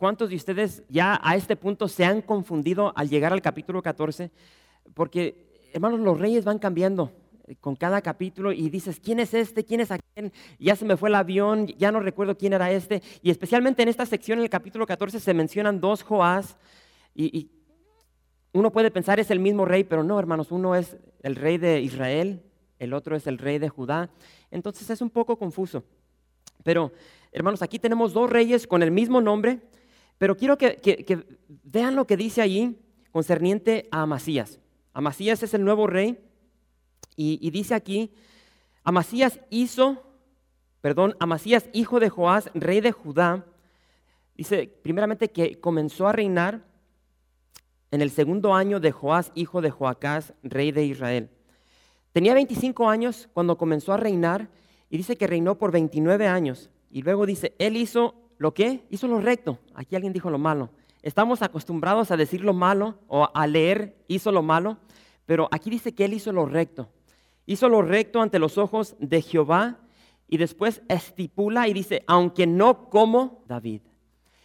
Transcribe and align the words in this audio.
¿Cuántos 0.00 0.30
de 0.30 0.36
ustedes 0.36 0.82
ya 0.88 1.20
a 1.22 1.36
este 1.36 1.56
punto 1.56 1.86
se 1.86 2.06
han 2.06 2.22
confundido 2.22 2.94
al 2.96 3.10
llegar 3.10 3.34
al 3.34 3.42
capítulo 3.42 3.82
14? 3.82 4.30
Porque, 4.94 5.68
hermanos, 5.74 6.00
los 6.00 6.18
reyes 6.18 6.42
van 6.42 6.58
cambiando 6.58 7.12
con 7.60 7.76
cada 7.76 8.00
capítulo 8.00 8.50
y 8.50 8.70
dices, 8.70 8.98
¿quién 8.98 9.20
es 9.20 9.34
este? 9.34 9.62
¿Quién 9.62 9.82
es 9.82 9.90
aquel? 9.90 10.32
Ya 10.58 10.74
se 10.74 10.86
me 10.86 10.96
fue 10.96 11.10
el 11.10 11.16
avión, 11.16 11.66
ya 11.66 11.92
no 11.92 12.00
recuerdo 12.00 12.38
quién 12.38 12.54
era 12.54 12.70
este. 12.70 13.02
Y 13.20 13.30
especialmente 13.30 13.82
en 13.82 13.90
esta 13.90 14.06
sección, 14.06 14.38
en 14.38 14.44
el 14.44 14.48
capítulo 14.48 14.86
14, 14.86 15.20
se 15.20 15.34
mencionan 15.34 15.82
dos 15.82 16.02
Joás. 16.02 16.56
Y, 17.14 17.50
uno 18.54 18.72
puede 18.72 18.90
pensar 18.90 19.20
es 19.20 19.30
el 19.30 19.38
mismo 19.38 19.66
rey, 19.66 19.84
pero 19.84 20.02
no, 20.02 20.18
hermanos, 20.18 20.50
uno 20.50 20.76
es 20.76 20.96
el 21.22 21.36
rey 21.36 21.58
de 21.58 21.82
Israel, 21.82 22.42
el 22.78 22.94
otro 22.94 23.16
es 23.16 23.26
el 23.26 23.36
rey 23.36 23.58
de 23.58 23.68
Judá. 23.68 24.08
Entonces 24.50 24.88
es 24.88 25.02
un 25.02 25.10
poco 25.10 25.36
confuso. 25.36 25.84
Pero, 26.64 26.90
hermanos, 27.32 27.60
aquí 27.60 27.78
tenemos 27.78 28.14
dos 28.14 28.30
reyes 28.30 28.66
con 28.66 28.82
el 28.82 28.90
mismo 28.90 29.20
nombre, 29.20 29.60
pero 30.20 30.36
quiero 30.36 30.58
que, 30.58 31.24
vean 31.64 31.96
lo 31.96 32.06
que 32.06 32.18
dice 32.18 32.42
allí 32.42 32.78
concerniente 33.10 33.88
a 33.90 34.02
Amasías. 34.02 34.60
Amasías 34.92 35.42
es 35.42 35.54
el 35.54 35.64
nuevo 35.64 35.86
rey 35.86 36.18
y, 37.16 37.50
dice 37.50 37.74
aquí, 37.74 38.12
Amasías 38.84 39.40
hizo, 39.48 40.04
perdón, 40.82 41.16
Amasías, 41.20 41.70
hijo 41.72 42.00
de 42.00 42.10
Joás, 42.10 42.50
rey 42.52 42.82
de 42.82 42.92
Judá, 42.92 43.46
dice 44.36 44.66
primeramente 44.82 45.30
que 45.30 45.58
comenzó 45.58 46.06
a 46.06 46.12
reinar 46.12 46.66
en 47.90 48.02
el 48.02 48.10
segundo 48.10 48.54
año 48.54 48.78
de 48.78 48.92
Joás, 48.92 49.32
hijo 49.34 49.62
de 49.62 49.70
Joacás, 49.70 50.34
rey 50.42 50.70
de 50.70 50.84
Israel. 50.84 51.30
Tenía 52.12 52.34
25 52.34 52.90
años 52.90 53.30
cuando 53.32 53.56
comenzó 53.56 53.94
a 53.94 53.96
reinar 53.96 54.50
y 54.90 54.98
dice 54.98 55.16
que 55.16 55.26
reinó 55.26 55.56
por 55.56 55.72
29 55.72 56.26
años. 56.26 56.68
Y 56.90 57.00
luego 57.00 57.24
dice, 57.24 57.54
él 57.58 57.78
hizo 57.78 58.19
¿Lo 58.40 58.54
qué? 58.54 58.86
Hizo 58.88 59.06
lo 59.06 59.20
recto. 59.20 59.58
Aquí 59.74 59.94
alguien 59.94 60.14
dijo 60.14 60.30
lo 60.30 60.38
malo. 60.38 60.70
Estamos 61.02 61.42
acostumbrados 61.42 62.10
a 62.10 62.16
decir 62.16 62.40
lo 62.40 62.54
malo 62.54 62.98
o 63.06 63.28
a 63.34 63.46
leer 63.46 64.02
hizo 64.08 64.32
lo 64.32 64.40
malo, 64.40 64.78
pero 65.26 65.46
aquí 65.50 65.68
dice 65.68 65.94
que 65.94 66.06
él 66.06 66.14
hizo 66.14 66.32
lo 66.32 66.46
recto. 66.46 66.88
Hizo 67.44 67.68
lo 67.68 67.82
recto 67.82 68.22
ante 68.22 68.38
los 68.38 68.56
ojos 68.56 68.96
de 68.98 69.20
Jehová 69.20 69.80
y 70.26 70.38
después 70.38 70.80
estipula 70.88 71.68
y 71.68 71.74
dice, 71.74 72.02
aunque 72.06 72.46
no 72.46 72.88
como 72.88 73.44
David. 73.46 73.82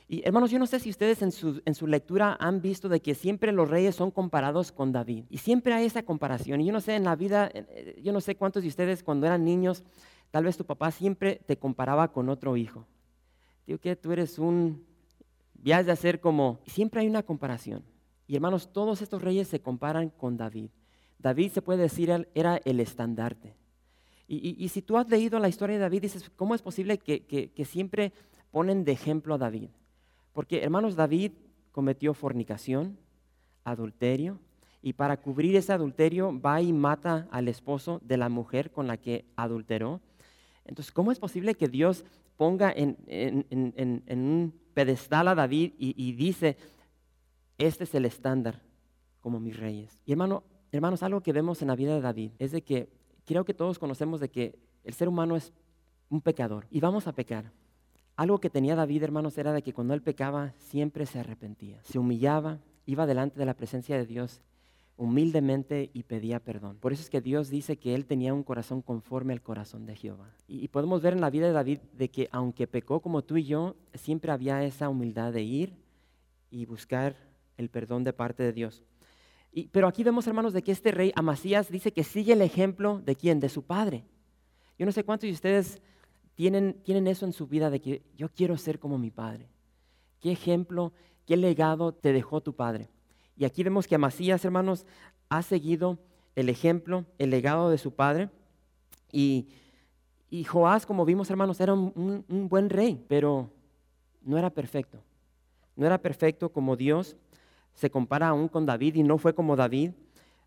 Y 0.10 0.28
hermanos, 0.28 0.52
yo 0.52 0.60
no 0.60 0.68
sé 0.68 0.82
si 0.82 0.90
ustedes 0.90 1.22
en 1.22 1.32
su, 1.32 1.62
en 1.64 1.74
su, 1.74 1.88
lectura 1.88 2.36
han 2.42 2.62
visto 2.62 2.90
de 2.90 3.00
que 3.00 3.16
siempre 3.16 3.54
los 3.54 3.70
reyes 3.70 3.96
son 3.96 4.12
comparados 4.12 4.74
con 4.74 4.92
David. 4.92 5.24
Y 5.30 5.38
siempre 5.38 5.74
hay 5.74 5.86
esa 5.86 6.04
comparación. 6.04 6.60
Y 6.60 6.66
yo 6.66 6.74
no 6.74 6.82
sé, 6.82 6.96
en 6.96 7.06
la 7.06 7.16
vida, 7.16 7.50
eh, 7.54 7.98
yo 8.04 8.12
no 8.12 8.20
sé 8.20 8.36
cuántos 8.36 8.64
de 8.64 8.68
ustedes 8.68 9.04
cuando 9.04 9.26
eran 9.26 9.46
niños, 9.46 9.86
tal 10.32 10.44
vez 10.44 10.58
tu 10.58 10.66
papá 10.66 10.92
siempre 10.92 11.40
te 11.46 11.56
comparaba 11.56 12.12
con 12.12 12.28
otro 12.28 12.58
hijo. 12.58 12.86
Digo 13.66 13.80
que 13.80 13.96
tú 13.96 14.12
eres 14.12 14.38
un, 14.40 14.86
ya 15.64 15.80
has 15.80 15.86
de 15.86 15.92
hacer 15.92 16.20
como, 16.20 16.60
siempre 16.68 17.02
hay 17.02 17.08
una 17.08 17.24
comparación. 17.24 17.84
Y 18.28 18.36
hermanos, 18.36 18.72
todos 18.72 19.02
estos 19.02 19.22
reyes 19.22 19.48
se 19.48 19.62
comparan 19.62 20.10
con 20.10 20.38
David. 20.38 20.70
David 21.20 21.52
se 21.52 21.62
puede 21.62 21.84
decir 21.84 22.28
era 22.34 22.62
el 22.66 22.80
estandarte. 22.80 23.56
Y, 24.28 24.68
si 24.70 24.82
tú 24.82 24.98
has 24.98 25.08
leído 25.08 25.38
la 25.38 25.50
historia 25.50 25.76
de 25.76 25.82
David, 25.82 26.02
dices, 26.02 26.32
¿cómo 26.36 26.56
es 26.56 26.62
posible 26.64 26.98
que, 26.98 27.66
siempre 27.66 28.12
ponen 28.50 28.84
de 28.84 28.92
ejemplo 28.92 29.36
a 29.36 29.38
David? 29.38 29.70
Porque 30.34 30.64
hermanos, 30.64 30.96
David 30.96 31.34
cometió 31.72 32.16
fornicación, 32.16 32.98
adulterio, 33.64 34.40
y 34.82 34.94
para 34.94 35.18
cubrir 35.18 35.56
ese 35.56 35.74
adulterio 35.74 36.40
va 36.40 36.60
y 36.62 36.74
mata 36.74 37.28
al 37.32 37.48
esposo 37.48 38.02
de 38.04 38.18
la 38.18 38.30
mujer 38.30 38.72
con 38.72 38.88
la 38.88 38.98
que 38.98 39.26
adulteró. 39.36 40.02
Entonces, 40.66 40.92
¿cómo 40.92 41.12
es 41.12 41.20
posible 41.20 41.54
que 41.54 41.68
Dios 41.68 42.04
ponga 42.38 42.74
en, 42.76 42.98
un 44.10 44.54
pedestal 44.74 45.28
a 45.28 45.36
David 45.36 45.74
y, 45.78 46.12
dice, 46.14 46.58
este 47.58 47.86
es 47.86 47.96
el 47.96 48.06
estándar 48.06 48.62
como 49.22 49.40
mis 49.40 49.58
reyes. 49.58 50.02
Y 50.06 50.12
hermano, 50.12 50.44
hermanos, 50.72 51.04
algo 51.04 51.22
que 51.22 51.34
vemos 51.34 51.62
en 51.62 51.70
la 51.70 51.76
vida 51.76 51.96
de 51.96 52.02
David 52.02 52.32
es 52.40 52.52
de 52.52 52.64
que 52.64 52.90
creo 53.26 53.46
que 53.46 53.54
todos 53.54 53.80
conocemos 53.80 54.20
de 54.20 54.30
que 54.30 54.60
el 54.84 54.94
ser 54.94 55.08
humano 55.08 55.36
es 55.36 55.54
un 56.10 56.22
pecador 56.22 56.68
y 56.70 56.80
vamos 56.80 57.08
a 57.08 57.14
pecar. 57.14 57.52
Algo 58.16 58.40
que 58.40 58.50
tenía 58.50 58.76
David, 58.76 59.04
hermanos, 59.04 59.38
era 59.38 59.52
de 59.52 59.62
que 59.62 59.74
cuando 59.74 59.94
él 59.94 60.02
pecaba 60.02 60.54
siempre 60.58 61.06
se 61.06 61.20
arrepentía, 61.20 61.82
se 61.84 62.00
humillaba, 62.00 62.60
iba 62.86 63.06
delante 63.06 63.40
de 63.40 63.46
la 63.46 63.56
presencia 63.56 63.98
de 63.98 64.06
Dios 64.06 64.42
humildemente 64.98 65.90
y 65.94 66.04
pedía 66.04 66.40
perdón. 66.40 66.78
Por 66.78 66.94
eso 66.94 67.02
es 67.02 67.10
que 67.10 67.22
Dios 67.22 67.50
dice 67.50 67.78
que 67.78 67.96
él 67.96 68.06
tenía 68.06 68.34
un 68.34 68.44
corazón 68.44 68.82
conforme 68.82 69.34
al 69.34 69.42
corazón 69.42 69.86
de 69.86 69.96
Jehová. 69.96 70.34
Y, 70.48 70.68
podemos 70.70 71.02
ver 71.02 71.14
en 71.14 71.22
la 71.22 71.30
vida 71.30 71.48
de 71.48 71.54
David 71.54 71.80
de 71.94 72.10
que 72.10 72.30
aunque 72.32 72.68
pecó 72.68 73.02
como 73.02 73.24
tú 73.24 73.38
y 73.38 73.46
yo, 73.46 73.76
siempre 73.94 74.32
había 74.32 74.64
esa 74.64 74.90
humildad 74.90 75.34
de 75.34 75.42
ir 75.42 75.74
y 76.50 76.66
buscar 76.66 77.18
el 77.58 77.70
perdón 77.70 78.04
de 78.04 78.14
parte 78.14 78.44
de 78.44 78.54
Dios. 78.54 78.84
Y, 79.52 79.68
pero 79.68 79.88
aquí 79.88 80.04
vemos, 80.04 80.28
hermanos, 80.28 80.54
de 80.54 80.62
que 80.62 80.72
este 80.72 80.92
rey 80.92 81.12
Amasías 81.16 81.70
dice 81.70 81.92
que 81.92 82.04
sigue 82.04 82.34
el 82.34 82.42
ejemplo 82.42 83.02
de 83.06 83.16
quién, 83.16 83.40
de 83.40 83.50
su 83.50 83.64
padre. 83.64 84.06
Yo 84.78 84.86
no 84.86 84.92
sé 84.92 85.04
cuántos 85.04 85.28
de 85.28 85.34
ustedes 85.34 85.82
tienen, 86.36 86.82
tienen 86.84 87.08
eso 87.08 87.26
en 87.26 87.34
su 87.34 87.48
vida 87.48 87.70
de 87.70 87.82
que 87.82 88.02
yo 88.16 88.30
quiero 88.30 88.58
ser 88.58 88.80
como 88.80 88.98
mi 88.98 89.12
padre. 89.12 89.50
¿Qué 90.20 90.32
ejemplo, 90.32 90.94
qué 91.26 91.38
legado 91.38 91.94
te 91.94 92.14
dejó 92.14 92.42
tu 92.42 92.56
padre? 92.56 92.90
Y 93.38 93.46
aquí 93.46 93.64
vemos 93.64 93.88
que 93.88 93.96
Amasías, 93.96 94.44
hermanos, 94.46 94.86
ha 95.30 95.42
seguido 95.42 95.98
el 96.36 96.50
ejemplo, 96.50 97.06
el 97.18 97.30
legado 97.30 97.70
de 97.70 97.78
su 97.78 97.94
padre. 97.94 98.30
Y, 99.12 99.48
Joás, 100.48 100.86
como 100.86 101.06
vimos, 101.06 101.30
hermanos, 101.30 101.60
era 101.60 101.74
un, 101.74 102.26
buen 102.50 102.70
rey, 102.70 103.04
pero 103.08 103.50
no 104.22 104.38
era 104.38 104.50
perfecto. 104.50 105.00
No 105.76 105.86
era 105.86 105.98
perfecto 105.98 106.52
como 106.52 106.76
Dios. 106.76 107.16
Se 107.74 107.90
compara 107.90 108.30
aún 108.30 108.48
con 108.48 108.66
David 108.66 108.96
y 108.96 109.04
no 109.04 109.18
fue 109.18 109.34
como 109.34 109.56
David, 109.56 109.92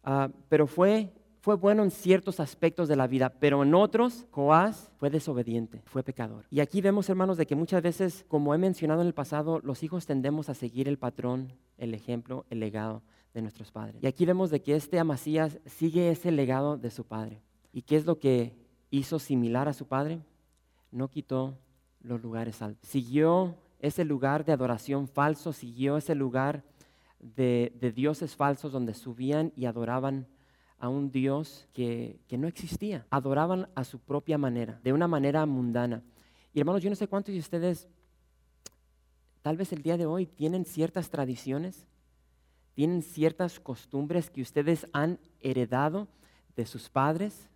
ah, 0.03 0.31
pero 0.49 0.67
fue, 0.67 1.13
fue 1.49 1.57
bueno 1.57 1.83
en 1.83 1.91
ciertos 1.91 2.41
aspectos 2.41 2.89
de 2.89 2.97
la 2.97 3.07
vida, 3.07 3.31
pero 3.31 3.63
en 3.63 3.73
otros, 3.75 4.27
Joás 4.33 4.93
fue 4.99 5.09
desobediente, 5.09 5.81
fue 5.87 6.03
pecador. 6.03 6.45
Y 6.51 6.61
aquí 6.61 6.83
vemos, 6.83 7.09
hermanos, 7.09 7.39
de 7.39 7.47
que 7.47 7.57
muchas 7.57 7.81
veces, 7.81 8.27
como 8.29 8.55
he 8.55 8.59
mencionado 8.59 9.01
en 9.01 9.07
el 9.07 9.15
pasado, 9.15 9.59
los 9.61 9.83
hijos 9.83 10.05
tendemos 10.05 10.51
a 10.51 10.55
seguir 10.55 10.89
el 10.89 10.99
patrón 10.99 11.55
el 11.79 11.95
ejemplo, 11.95 12.45
el 12.51 12.61
legado 12.61 13.03
de 13.33 13.41
nuestros 13.41 13.73
padres. 13.73 13.97
Y 14.03 14.07
aquí 14.07 14.27
vemos 14.27 14.51
de 14.51 14.61
que 14.61 14.77
este 14.77 14.99
Amasías 14.99 15.59
sigue 15.65 16.11
ese 16.11 16.31
legado 16.33 16.77
de 16.77 16.91
su 16.91 17.07
padre. 17.07 17.41
¿Y 17.73 17.81
qué 17.81 17.97
es 17.97 18.05
lo 18.05 18.19
que 18.19 18.55
hizo 18.91 19.19
similar 19.19 19.69
a 19.69 19.73
su 19.73 19.87
padre? 19.87 20.21
No 20.91 21.09
quitó 21.09 21.57
los 22.03 22.21
lugares 22.21 22.61
altos. 22.61 22.87
Siguió 22.87 23.55
ese 23.79 24.05
lugar 24.05 24.45
de 24.45 24.53
adoración 24.53 25.09
falso, 25.09 25.55
siguió 25.55 25.97
ese 25.97 26.15
lugar 26.15 26.63
de, 27.21 27.73
dioses 27.97 28.37
falsos 28.37 28.71
donde 28.71 28.93
subían 28.93 29.51
y 29.57 29.65
adoraban 29.65 30.27
a 30.79 30.89
un 30.89 31.11
Dios 31.11 31.69
que, 31.73 32.21
que, 32.29 32.39
no 32.39 32.47
existía. 32.47 33.07
Adoraban 33.11 33.69
a 33.75 33.85
su 33.85 33.99
propia 33.99 34.39
manera, 34.39 34.81
de 34.85 34.93
una 34.93 35.09
manera 35.09 35.45
mundana. 35.47 36.03
Y 36.53 36.61
hermanos, 36.61 36.83
yo 36.83 36.91
no 36.91 36.97
sé 36.97 37.09
cuántos 37.09 37.35
de 37.35 37.41
ustedes 37.41 37.89
Tal 39.43 39.57
vez 39.57 39.73
el 39.73 39.83
día 39.83 39.97
de 39.97 40.05
hoy 40.07 40.27
tienen 40.27 40.65
ciertas 40.65 41.11
tradiciones, 41.11 41.87
tienen 42.75 43.03
ciertas 43.03 43.61
costumbres 43.61 44.31
que 44.31 44.43
ustedes 44.43 44.87
han 44.93 45.19
heredado 45.41 46.09
de 46.57 46.67
sus 46.67 46.91
padres, 46.91 47.49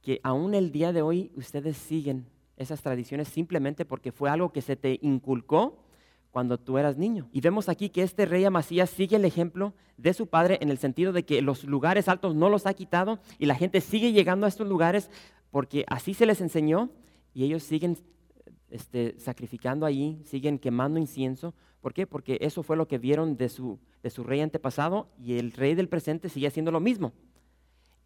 que 0.00 0.20
aún 0.24 0.54
el 0.54 0.72
día 0.72 0.92
de 0.92 1.02
hoy 1.02 1.30
ustedes 1.36 1.76
siguen 1.76 2.26
esas 2.56 2.82
tradiciones 2.82 3.28
simplemente 3.28 3.84
porque 3.84 4.10
fue 4.10 4.30
algo 4.30 4.52
que 4.52 4.62
se 4.62 4.74
te 4.74 4.98
inculcó 5.02 5.78
cuando 6.32 6.58
tú 6.58 6.78
eras 6.78 6.96
niño. 6.96 7.28
Y 7.30 7.42
vemos 7.42 7.68
aquí 7.68 7.90
que 7.90 8.02
este 8.02 8.24
rey 8.26 8.44
Amasías 8.44 8.90
sigue 8.90 9.16
el 9.16 9.24
ejemplo 9.24 9.74
de 9.98 10.14
su 10.14 10.26
padre 10.26 10.58
en 10.62 10.70
el 10.70 10.78
sentido 10.78 11.12
de 11.12 11.24
que 11.24 11.42
los 11.42 11.62
lugares 11.64 12.08
altos 12.08 12.34
no 12.34 12.48
los 12.48 12.66
ha 12.66 12.74
quitado 12.74 13.20
y 13.38 13.46
la 13.46 13.54
gente 13.54 13.80
sigue 13.82 14.12
llegando 14.12 14.46
a 14.46 14.48
estos 14.48 14.66
lugares 14.66 15.10
porque 15.50 15.84
así 15.88 16.14
se 16.14 16.26
les 16.26 16.40
enseñó 16.40 16.88
y 17.34 17.44
ellos 17.44 17.62
siguen 17.62 17.98
este, 18.70 19.14
sacrificando 19.18 19.84
allí, 19.84 20.22
siguen 20.24 20.58
quemando 20.58 20.98
incienso. 20.98 21.54
¿Por 21.82 21.92
qué? 21.92 22.06
Porque 22.06 22.38
eso 22.40 22.62
fue 22.62 22.78
lo 22.78 22.88
que 22.88 22.96
vieron 22.96 23.36
de 23.36 23.50
su, 23.50 23.78
de 24.02 24.08
su 24.08 24.24
rey 24.24 24.40
antepasado 24.40 25.08
y 25.22 25.38
el 25.38 25.52
rey 25.52 25.74
del 25.74 25.90
presente 25.90 26.30
sigue 26.30 26.46
haciendo 26.46 26.72
lo 26.72 26.80
mismo. 26.80 27.12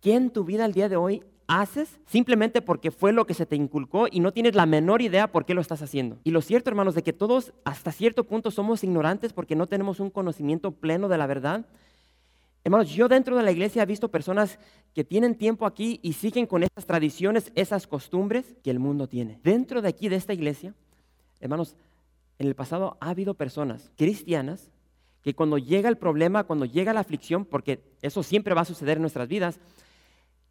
¿Qué 0.00 0.14
en 0.14 0.30
tu 0.30 0.44
vida 0.44 0.66
el 0.66 0.72
día 0.72 0.88
de 0.88 0.96
hoy 0.96 1.22
haces 1.48 2.00
simplemente 2.06 2.62
porque 2.62 2.90
fue 2.90 3.12
lo 3.12 3.26
que 3.26 3.34
se 3.34 3.46
te 3.46 3.56
inculcó 3.56 4.06
y 4.10 4.20
no 4.20 4.32
tienes 4.32 4.54
la 4.54 4.66
menor 4.66 5.02
idea 5.02 5.30
por 5.30 5.44
qué 5.44 5.54
lo 5.54 5.60
estás 5.60 5.82
haciendo. 5.82 6.18
Y 6.24 6.30
lo 6.30 6.42
cierto, 6.42 6.70
hermanos, 6.70 6.94
de 6.94 7.02
que 7.02 7.12
todos 7.12 7.52
hasta 7.64 7.92
cierto 7.92 8.24
punto 8.24 8.50
somos 8.50 8.82
ignorantes 8.84 9.32
porque 9.32 9.56
no 9.56 9.66
tenemos 9.66 10.00
un 10.00 10.10
conocimiento 10.10 10.72
pleno 10.72 11.08
de 11.08 11.18
la 11.18 11.26
verdad. 11.26 11.66
Hermanos, 12.64 12.90
yo 12.90 13.08
dentro 13.08 13.36
de 13.36 13.42
la 13.42 13.52
iglesia 13.52 13.82
he 13.82 13.86
visto 13.86 14.10
personas 14.10 14.58
que 14.92 15.04
tienen 15.04 15.36
tiempo 15.36 15.66
aquí 15.66 16.00
y 16.02 16.14
siguen 16.14 16.46
con 16.46 16.64
esas 16.64 16.84
tradiciones, 16.84 17.52
esas 17.54 17.86
costumbres 17.86 18.56
que 18.64 18.70
el 18.70 18.80
mundo 18.80 19.08
tiene. 19.08 19.38
Dentro 19.44 19.82
de 19.82 19.88
aquí, 19.88 20.08
de 20.08 20.16
esta 20.16 20.34
iglesia, 20.34 20.74
hermanos, 21.38 21.76
en 22.38 22.48
el 22.48 22.54
pasado 22.54 22.96
ha 23.00 23.10
habido 23.10 23.34
personas 23.34 23.92
cristianas 23.96 24.72
que 25.22 25.34
cuando 25.34 25.58
llega 25.58 25.88
el 25.88 25.96
problema, 25.96 26.44
cuando 26.44 26.66
llega 26.66 26.92
la 26.92 27.00
aflicción, 27.00 27.44
porque 27.44 27.80
eso 28.02 28.22
siempre 28.22 28.54
va 28.54 28.60
a 28.60 28.64
suceder 28.64 28.98
en 28.98 29.02
nuestras 29.02 29.26
vidas, 29.28 29.60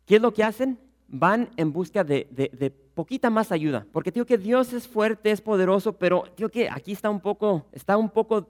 ¿qué 0.05 0.15
es 0.17 0.21
lo 0.21 0.33
que 0.33 0.43
hacen? 0.43 0.79
Van 1.07 1.49
en 1.57 1.71
busca 1.71 2.03
de, 2.03 2.73
poquita 2.93 3.29
más 3.29 3.51
ayuda. 3.51 3.85
Porque 3.91 4.11
digo 4.11 4.25
que 4.25 4.37
Dios 4.37 4.73
es 4.73 4.87
fuerte, 4.87 5.31
es 5.31 5.41
poderoso, 5.41 5.93
pero 5.93 6.25
digo 6.37 6.49
que 6.49 6.69
aquí 6.69 6.91
está 6.91 7.09
un 7.09 7.19
poco, 7.19 7.65
está 7.71 7.97
un 7.97 8.09
poco 8.09 8.47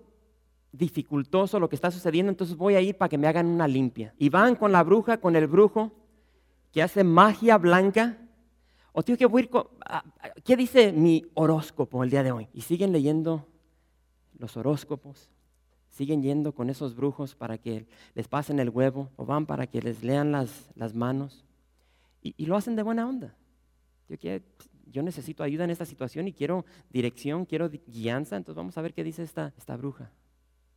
dificultoso 0.71 1.59
lo 1.59 1.69
que 1.69 1.75
está 1.75 1.89
sucediendo, 1.89 2.29
entonces 2.29 2.55
voy 2.55 2.75
a 2.75 2.81
ir 2.81 2.97
para 2.97 3.09
que 3.09 3.17
me 3.17 3.27
hagan 3.27 3.47
una 3.47 3.67
limpia. 3.67 4.13
Y 4.17 4.29
van 4.29 4.55
con 4.55 4.71
la 4.71 4.83
bruja, 4.83 5.17
con 5.17 5.35
el 5.35 5.47
brujo, 5.47 5.91
que 6.71 6.81
hace 6.81 7.03
magia 7.03 7.57
blanca. 7.57 8.17
O 8.91 9.03
tengo 9.03 9.17
que 9.17 9.25
voy 9.25 9.49
¿qué 10.43 10.55
dice 10.55 10.91
mi 10.91 11.25
horóscopo 11.33 12.03
el 12.03 12.09
día 12.09 12.23
de 12.23 12.31
hoy? 12.31 12.47
Y 12.53 12.61
siguen 12.61 12.91
leyendo 12.91 13.47
los 14.37 14.57
horóscopos, 14.57 15.29
siguen 15.89 16.21
yendo 16.21 16.53
con 16.53 16.69
esos 16.69 16.95
brujos 16.95 17.35
para 17.35 17.57
que 17.57 17.87
les 18.13 18.27
pasen 18.27 18.59
el 18.59 18.69
huevo, 18.69 19.09
o 19.15 19.25
van 19.25 19.45
para 19.45 19.67
que 19.67 19.81
les 19.81 20.03
lean 20.03 20.31
las 20.31 20.93
manos. 20.93 21.44
Y, 22.25 22.45
lo 22.47 22.55
hacen 22.55 22.75
de 22.75 22.81
buena 22.81 23.07
onda. 23.07 23.35
Yo, 24.09 24.17
yo 24.91 25.03
necesito 25.03 25.43
ayuda 25.43 25.63
en 25.63 25.69
esta 25.69 25.85
situación 25.85 26.27
y 26.27 26.33
quiero 26.33 26.65
dirección, 26.89 27.45
quiero 27.45 27.69
guianza, 27.69 28.35
entonces 28.35 28.57
vamos 28.57 28.75
a 28.77 28.81
ver 28.81 28.93
qué 28.93 29.03
dice 29.03 29.21
esta, 29.21 29.53
esta 29.57 29.77
bruja 29.77 30.11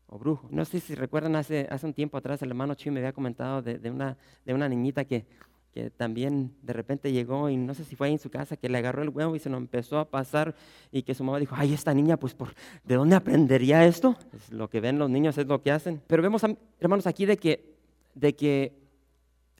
o 0.08 0.18
brujo. 0.18 0.46
No 0.50 0.64
sé 0.66 0.80
si 0.80 0.94
recuerdan, 0.94 1.36
hace, 1.36 1.66
hace 1.70 1.86
un 1.86 1.94
tiempo 1.94 2.18
atrás 2.18 2.42
el 2.42 2.50
hermano 2.50 2.74
Chuy 2.74 2.92
me 2.92 3.00
había 3.00 3.12
comentado 3.14 3.62
de, 3.62 3.90
una, 3.90 4.18
de 4.44 4.52
una 4.52 4.68
niñita 4.68 5.06
que, 5.06 5.24
que 5.72 5.88
también 5.88 6.54
de 6.62 6.74
repente 6.74 7.12
llegó 7.12 7.48
y 7.48 7.56
no 7.56 7.72
sé 7.72 7.84
si 7.84 7.96
fue 7.96 8.08
ahí 8.08 8.14
en 8.14 8.18
su 8.18 8.28
casa 8.28 8.56
que 8.58 8.68
le 8.68 8.76
agarró 8.76 9.02
el 9.02 9.08
huevo 9.08 9.34
y 9.34 9.38
se 9.38 9.48
lo 9.48 9.56
empezó 9.56 9.98
a 9.98 10.10
pasar 10.10 10.54
y 10.92 11.02
que 11.02 11.14
su 11.14 11.24
mamá 11.24 11.38
dijo, 11.38 11.54
ay, 11.56 11.72
esta 11.72 11.94
niña, 11.94 12.18
pues, 12.18 12.34
por, 12.34 12.54
¿de 12.84 12.94
dónde 12.94 13.16
aprendería 13.16 13.86
esto? 13.86 14.16
Es 14.34 14.52
lo 14.52 14.68
que 14.68 14.80
ven 14.80 14.98
los 14.98 15.08
niños 15.08 15.38
es 15.38 15.46
lo 15.46 15.62
que 15.62 15.70
hacen. 15.70 16.02
Pero 16.06 16.22
vemos, 16.22 16.42
hermanos, 16.78 17.06
aquí 17.06 17.24
de 17.24 17.38
que, 17.38 17.74
de 18.14 18.34
que 18.34 18.77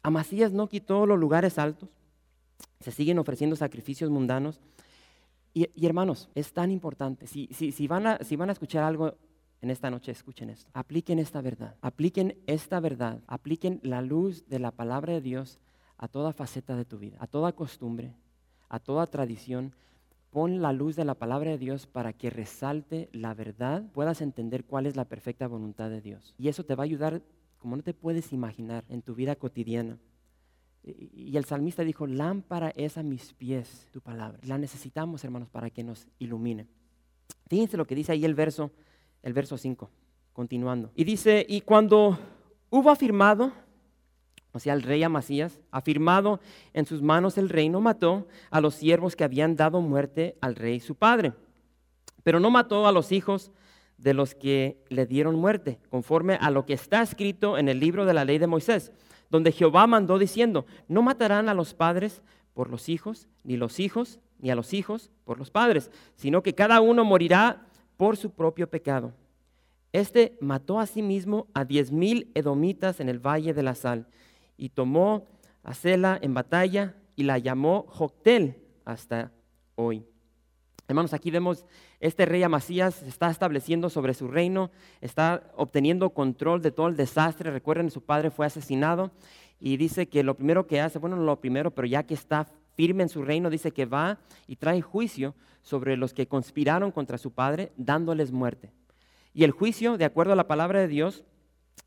Amasías 0.03 0.53
no 0.53 0.69
quitó 0.69 1.07
los 1.07 1.19
lugares 1.19 1.59
altos, 1.59 1.89
se 2.81 2.91
siguen 2.91 3.19
ofreciendo 3.19 3.57
sacrificios 3.57 4.11
mundanos. 4.11 4.61
Y, 5.55 5.87
hermanos, 5.87 6.29
es 6.35 6.53
tan 6.53 6.71
importante, 6.71 7.27
si 7.27 7.87
van 7.89 8.07
a 8.07 8.53
escuchar 8.53 8.85
algo 8.85 9.15
en 9.61 9.71
esta 9.71 9.91
noche 9.91 10.13
escuchen 10.13 10.51
esto. 10.51 10.71
Apliquen 10.73 11.19
esta 11.19 11.41
verdad. 11.41 11.75
Apliquen 11.81 12.39
esta 12.47 12.81
verdad. 12.81 13.21
Apliquen 13.27 13.81
la 13.83 14.03
luz 14.03 14.49
de 14.49 14.59
la 14.59 14.71
palabra 14.71 15.15
de 15.15 15.21
Dios 15.21 15.59
a 15.97 16.07
toda 16.07 16.33
faceta 16.33 16.77
de 16.77 16.85
tu 16.85 16.99
vida, 16.99 17.17
a 17.19 17.27
toda 17.27 17.53
costumbre, 17.53 18.15
a 18.69 18.79
toda 18.79 19.07
tradición. 19.07 19.75
Pon 20.31 20.63
la 20.63 20.73
luz 20.73 20.95
de 20.95 21.05
la 21.05 21.15
palabra 21.15 21.51
de 21.51 21.59
Dios 21.59 21.87
para 21.87 22.13
que 22.13 22.31
resalte 22.31 23.09
la 23.13 23.35
verdad, 23.35 23.83
puedas 23.93 24.21
entender 24.21 24.65
cuál 24.65 24.87
es 24.87 24.95
la 24.95 25.07
perfecta 25.07 25.49
voluntad 25.49 25.91
de 25.91 26.03
Dios. 26.03 26.35
Y 26.39 26.49
eso 26.49 26.65
te 26.65 26.77
va 26.77 26.85
a 26.85 26.85
ayudar 26.85 27.23
como 27.59 27.77
no 27.77 27.83
te 27.83 27.95
puedes 27.95 28.33
imaginar 28.33 28.85
en 28.89 29.03
tu 29.03 29.15
vida 29.15 29.37
cotidiana. 29.37 29.99
Y 30.83 31.37
el 31.37 31.45
salmista 31.45 31.85
dijo, 31.85 32.07
lámpara 32.07 32.71
es 32.71 32.97
a 32.97 33.03
mis 33.03 33.35
pies 33.35 33.89
tu 33.93 34.01
palabra. 34.01 34.39
La 34.43 34.59
necesitamos, 34.59 35.23
hermanos, 35.25 35.49
para 35.51 35.71
que 35.71 35.83
nos 35.83 36.07
ilumine. 36.19 36.67
Fíjense 37.49 37.77
lo 37.77 37.87
que 37.87 37.95
dice 37.95 38.13
ahí 38.13 38.25
el 38.25 38.35
verso 38.35 38.71
el 39.23 39.33
verso 39.33 39.57
5, 39.57 39.91
continuando. 40.33 40.91
Y 40.95 41.05
dice, 41.05 41.45
y 41.49 41.61
cuando 41.63 42.19
hubo 42.71 42.91
afirmado, 42.91 43.53
o 44.53 44.59
sea, 44.59 44.75
el 44.75 44.83
rey 44.83 45.03
Amasías, 45.03 45.61
afirmado 45.71 46.41
en 46.73 46.87
sus 46.87 47.03
manos 47.03 47.39
el 47.39 47.49
reino, 47.49 47.81
mató 47.81 48.27
a 48.51 48.61
los 48.61 48.75
siervos 48.75 49.17
que 49.17 49.25
habían 49.25 49.57
dado 49.57 49.81
muerte 49.81 50.37
al 50.41 50.57
rey 50.57 50.81
su 50.81 50.95
padre. 50.95 51.33
Pero 52.23 52.41
no 52.41 52.51
mató 52.51 52.87
a 52.87 52.93
los 52.93 53.13
hijos 53.13 53.53
de 53.99 54.15
los 54.15 54.35
que 54.35 54.79
le 54.89 55.07
dieron 55.07 55.37
muerte, 55.37 55.79
conforme 55.91 56.35
a 56.41 56.51
lo 56.51 56.65
que 56.65 56.73
está 56.73 57.03
escrito 57.03 57.59
en 57.59 57.69
el 57.69 57.81
libro 57.81 58.07
de 58.07 58.15
la 58.15 58.25
ley 58.25 58.39
de 58.39 58.47
Moisés, 58.47 58.93
donde 59.29 59.53
Jehová 59.53 59.87
mandó 59.87 60.19
diciendo, 60.19 60.65
no 60.87 61.03
matarán 61.03 61.49
a 61.49 61.55
los 61.55 61.75
padres 61.75 62.23
por 62.55 62.71
los 62.71 62.89
hijos, 62.89 63.29
ni 63.45 63.57
los 63.57 63.81
hijos, 63.81 64.21
ni 64.39 64.51
a 64.51 64.55
los 64.55 64.73
hijos 64.73 65.11
por 65.25 65.39
los 65.39 65.51
padres, 65.51 65.91
sino 66.15 66.43
que 66.43 66.55
cada 66.55 66.81
uno 66.81 67.05
morirá 67.05 67.67
por 67.97 68.17
su 68.17 68.31
propio 68.31 68.71
pecado. 68.71 69.13
Este 69.93 70.37
mató 70.41 70.79
a 70.79 70.87
sí 70.87 71.03
mismo 71.03 71.49
a 71.55 71.65
diez 71.65 71.91
mil 71.91 72.31
edomitas 72.35 73.01
en 73.01 73.09
el 73.09 73.19
valle 73.19 73.55
de 73.55 73.63
la 73.63 73.75
sal 73.75 74.07
y 74.57 74.69
tomó 74.69 75.27
a 75.63 75.75
Sela 75.75 76.19
en 76.21 76.35
batalla 76.35 76.95
y 77.17 77.25
la 77.25 77.39
llamó 77.39 77.87
Joctel 77.89 78.57
hasta 78.85 79.33
hoy. 79.75 80.05
Hermanos, 80.89 81.13
aquí 81.13 81.31
vemos 81.31 81.67
este 82.01 82.25
rey 82.25 82.43
Amasías 82.43 83.03
está 83.03 83.31
estableciendo 83.31 83.91
sobre 83.91 84.15
su 84.15 84.27
reino, 84.27 84.71
está 85.03 85.43
obteniendo 85.55 86.15
control 86.15 86.63
de 86.63 86.71
todo 86.71 86.89
el 86.89 86.97
desastre. 86.97 87.51
Recuerden, 87.51 87.91
su 87.91 88.01
padre 88.01 88.31
fue 88.31 88.47
asesinado 88.47 89.11
y 89.61 89.77
dice 89.77 90.09
que 90.09 90.23
lo 90.23 90.35
primero 90.35 90.67
que 90.67 90.81
hace, 90.81 90.99
bueno, 90.99 91.17
no 91.17 91.25
lo 91.25 91.41
primero, 91.41 91.73
pero 91.73 91.87
ya 91.87 92.05
que 92.05 92.15
está 92.15 92.49
firme 92.75 93.03
en 93.03 93.11
su 93.11 93.23
reino, 93.23 93.51
dice 93.51 93.71
que 93.71 93.85
va 93.85 94.19
y 94.47 94.57
trae 94.57 94.81
juicio 94.81 95.35
sobre 95.61 95.99
los 95.99 96.15
que 96.15 96.27
conspiraron 96.27 96.91
contra 96.91 97.19
su 97.19 97.33
padre, 97.33 97.71
dándoles 97.77 98.33
muerte. 98.33 98.73
Y 99.35 99.45
el 99.45 99.51
juicio, 99.51 99.99
de 99.99 100.07
acuerdo 100.07 100.33
a 100.33 100.37
la 100.37 100.47
palabra 100.47 100.81
de 100.81 100.89
Dios, 100.89 101.23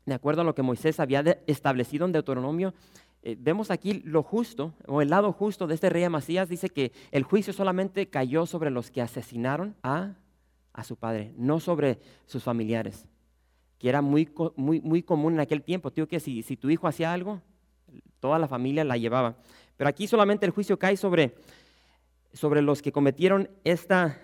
de 0.06 0.14
acuerdo 0.14 0.42
a 0.42 0.44
lo 0.44 0.54
que 0.54 0.62
Moisés 0.62 1.00
había 1.00 1.40
establecido 1.48 2.06
en 2.06 2.12
Deuteronomio, 2.12 2.72
eh, 3.24 3.36
vemos 3.38 3.70
aquí 3.70 4.02
lo 4.04 4.22
justo, 4.22 4.74
o 4.86 5.00
el 5.00 5.10
lado 5.10 5.32
justo 5.32 5.68
de 5.68 5.74
este 5.74 5.88
rey 5.88 6.02
Amasías, 6.02 6.48
dice 6.48 6.68
que 6.68 6.92
el 7.12 7.22
juicio 7.22 7.52
solamente 7.52 8.08
cayó 8.08 8.46
sobre 8.46 8.70
los 8.70 8.90
que 8.90 9.00
asesinaron 9.00 9.76
a, 9.82 10.14
a 10.72 10.82
su 10.84 10.96
padre, 10.96 11.32
no 11.36 11.60
sobre 11.60 12.00
sus 12.26 12.42
familiares, 12.42 13.06
que 13.78 13.88
era 13.88 14.02
muy, 14.02 14.28
muy, 14.56 14.80
muy 14.80 15.04
común 15.04 15.34
en 15.34 15.40
aquel 15.40 15.62
tiempo. 15.62 15.92
Tío, 15.92 16.08
que 16.08 16.18
si, 16.18 16.42
si 16.42 16.56
tu 16.56 16.68
hijo 16.68 16.88
hacía 16.88 17.12
algo, 17.12 17.40
toda 18.18 18.40
la 18.40 18.48
familia 18.48 18.82
la 18.82 18.96
llevaba. 18.96 19.36
Pero 19.76 19.88
aquí 19.88 20.08
solamente 20.08 20.44
el 20.44 20.52
juicio 20.52 20.78
cae 20.78 20.96
sobre, 20.96 21.36
sobre 22.32 22.60
los 22.60 22.82
que 22.82 22.92
cometieron 22.92 23.50
esta, 23.62 24.18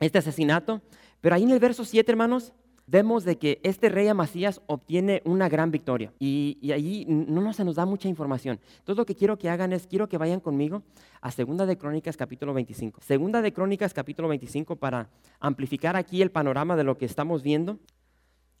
este 0.00 0.18
asesinato. 0.18 0.82
Pero 1.20 1.36
ahí 1.36 1.44
en 1.44 1.50
el 1.50 1.60
verso 1.60 1.84
7, 1.84 2.10
hermanos, 2.10 2.52
vemos 2.86 3.24
de 3.24 3.38
que 3.38 3.60
este 3.62 3.88
rey 3.88 4.08
Amasías 4.08 4.60
obtiene 4.66 5.22
una 5.24 5.48
gran 5.48 5.70
victoria. 5.70 6.12
Y, 6.18 6.58
y 6.60 6.72
allí 6.72 7.04
no 7.06 7.52
se 7.52 7.64
nos 7.64 7.76
da 7.76 7.86
mucha 7.86 8.08
información. 8.08 8.60
Entonces 8.78 8.96
lo 8.96 9.06
que 9.06 9.14
quiero 9.14 9.38
que 9.38 9.48
hagan 9.48 9.72
es, 9.72 9.86
quiero 9.86 10.08
que 10.08 10.18
vayan 10.18 10.40
conmigo 10.40 10.82
a 11.20 11.30
Segunda 11.30 11.66
de 11.66 11.78
Crónicas 11.78 12.16
capítulo 12.16 12.54
25. 12.54 13.00
Segunda 13.00 13.42
de 13.42 13.52
Crónicas 13.52 13.94
capítulo 13.94 14.28
25 14.28 14.76
para 14.76 15.08
amplificar 15.40 15.96
aquí 15.96 16.22
el 16.22 16.30
panorama 16.30 16.76
de 16.76 16.84
lo 16.84 16.98
que 16.98 17.06
estamos 17.06 17.42
viendo. 17.42 17.78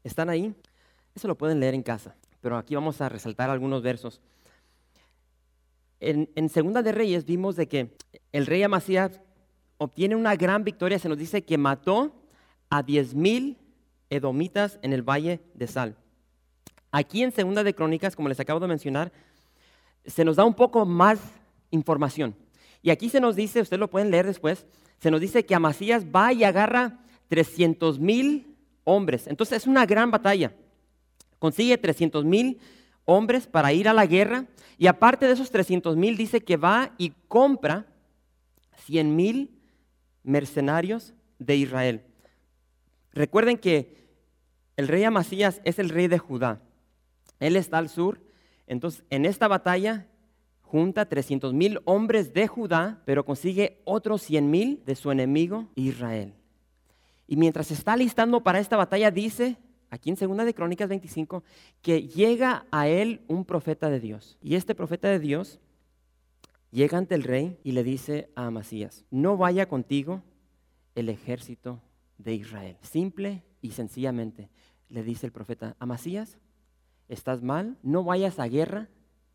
¿Están 0.04 0.30
ahí? 0.30 0.54
Eso 1.14 1.28
lo 1.28 1.36
pueden 1.36 1.60
leer 1.60 1.74
en 1.74 1.82
casa, 1.82 2.16
pero 2.40 2.56
aquí 2.56 2.74
vamos 2.74 3.00
a 3.00 3.08
resaltar 3.08 3.50
algunos 3.50 3.82
versos 3.82 4.20
en, 6.02 6.48
Segunda 6.48 6.82
de 6.82 6.92
Reyes 6.92 7.24
vimos 7.24 7.56
de 7.56 7.68
que 7.68 7.96
el 8.32 8.46
rey 8.46 8.62
Amasías 8.62 9.20
obtiene 9.78 10.16
una 10.16 10.34
gran 10.34 10.64
victoria. 10.64 10.98
Se 10.98 11.08
nos 11.08 11.18
dice 11.18 11.44
que 11.44 11.56
mató 11.58 12.12
a 12.70 12.82
diez 12.82 13.14
mil 13.14 13.56
edomitas 14.12 14.78
en 14.82 14.92
el 14.92 15.02
valle 15.02 15.40
de 15.54 15.66
Sal. 15.66 15.96
Aquí 16.90 17.22
en 17.22 17.32
Segunda 17.32 17.64
de 17.64 17.74
Crónicas, 17.74 18.14
como 18.14 18.28
les 18.28 18.38
acabo 18.38 18.60
de 18.60 18.68
mencionar, 18.68 19.10
se 20.04 20.24
nos 20.24 20.36
da 20.36 20.44
un 20.44 20.54
poco 20.54 20.84
más 20.84 21.18
información. 21.70 22.36
Y 22.82 22.90
aquí 22.90 23.08
se 23.08 23.20
nos 23.20 23.36
dice, 23.36 23.62
ustedes 23.62 23.80
lo 23.80 23.88
pueden 23.88 24.10
leer 24.10 24.26
después, 24.26 24.66
se 24.98 25.10
nos 25.10 25.20
dice 25.20 25.46
que 25.46 25.54
Amasías 25.54 26.04
va 26.04 26.32
y 26.32 26.44
agarra 26.44 27.00
300 27.28 27.98
mil 27.98 28.54
hombres. 28.84 29.26
Entonces 29.26 29.62
es 29.62 29.66
una 29.66 29.86
gran 29.86 30.10
batalla. 30.10 30.52
Consigue 31.38 31.78
300 31.78 32.24
mil 32.24 32.60
hombres 33.06 33.46
para 33.46 33.72
ir 33.72 33.88
a 33.88 33.94
la 33.94 34.06
guerra 34.06 34.46
y 34.76 34.86
aparte 34.86 35.26
de 35.26 35.32
esos 35.32 35.50
300 35.50 35.96
mil 35.96 36.16
dice 36.16 36.42
que 36.42 36.56
va 36.56 36.92
y 36.98 37.14
compra 37.28 37.86
100 38.84 39.16
mil 39.16 39.50
mercenarios 40.22 41.14
de 41.38 41.56
Israel. 41.56 42.02
Recuerden 43.12 43.58
que 43.58 44.01
el 44.76 44.88
rey 44.88 45.04
Amasías 45.04 45.60
es 45.64 45.78
el 45.78 45.88
rey 45.88 46.08
de 46.08 46.18
Judá. 46.18 46.60
Él 47.40 47.56
está 47.56 47.78
al 47.78 47.88
sur. 47.88 48.20
Entonces, 48.66 49.04
en 49.10 49.24
esta 49.24 49.48
batalla 49.48 50.06
junta 50.62 51.06
300 51.06 51.52
mil 51.52 51.80
hombres 51.84 52.32
de 52.32 52.46
Judá, 52.46 53.02
pero 53.04 53.24
consigue 53.24 53.82
otros 53.84 54.22
100 54.22 54.50
mil 54.50 54.82
de 54.86 54.94
su 54.94 55.10
enemigo 55.10 55.68
Israel. 55.74 56.34
Y 57.26 57.36
mientras 57.36 57.70
está 57.70 57.96
listando 57.96 58.42
para 58.42 58.58
esta 58.58 58.76
batalla, 58.76 59.10
dice 59.10 59.58
aquí 59.90 60.08
en 60.08 60.16
Segunda 60.16 60.46
de 60.46 60.54
Crónicas 60.54 60.88
25, 60.88 61.44
que 61.82 62.08
llega 62.08 62.64
a 62.70 62.88
él 62.88 63.20
un 63.28 63.44
profeta 63.44 63.90
de 63.90 64.00
Dios. 64.00 64.38
Y 64.40 64.54
este 64.54 64.74
profeta 64.74 65.08
de 65.08 65.18
Dios 65.18 65.60
llega 66.70 66.96
ante 66.96 67.14
el 67.14 67.22
rey 67.22 67.58
y 67.62 67.72
le 67.72 67.84
dice 67.84 68.30
a 68.34 68.46
Amasías, 68.46 69.04
no 69.10 69.36
vaya 69.36 69.68
contigo 69.68 70.22
el 70.94 71.10
ejército 71.10 71.80
de 72.22 72.34
Israel. 72.34 72.76
Simple 72.82 73.42
y 73.60 73.72
sencillamente 73.72 74.50
le 74.88 75.02
dice 75.02 75.26
el 75.26 75.32
profeta, 75.32 75.76
Amasías, 75.78 76.38
estás 77.08 77.42
mal, 77.42 77.78
no 77.82 78.04
vayas 78.04 78.38
a 78.38 78.48
guerra 78.48 78.88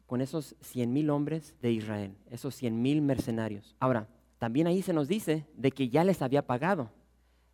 con 0.06 0.22
esos 0.22 0.56
cien 0.62 0.94
mil 0.94 1.10
hombres 1.10 1.56
de 1.62 1.72
Israel, 1.72 2.16
esos 2.30 2.56
cien 2.56 2.82
mil 2.82 3.02
mercenarios. 3.02 3.76
Ahora, 3.80 4.08
también 4.40 4.68
ahí 4.68 4.82
se 4.82 4.94
nos 4.94 5.08
dice 5.08 5.46
de 5.56 5.72
que 5.72 5.90
ya 5.90 6.04
les 6.04 6.22
había 6.22 6.46
pagado 6.46 6.92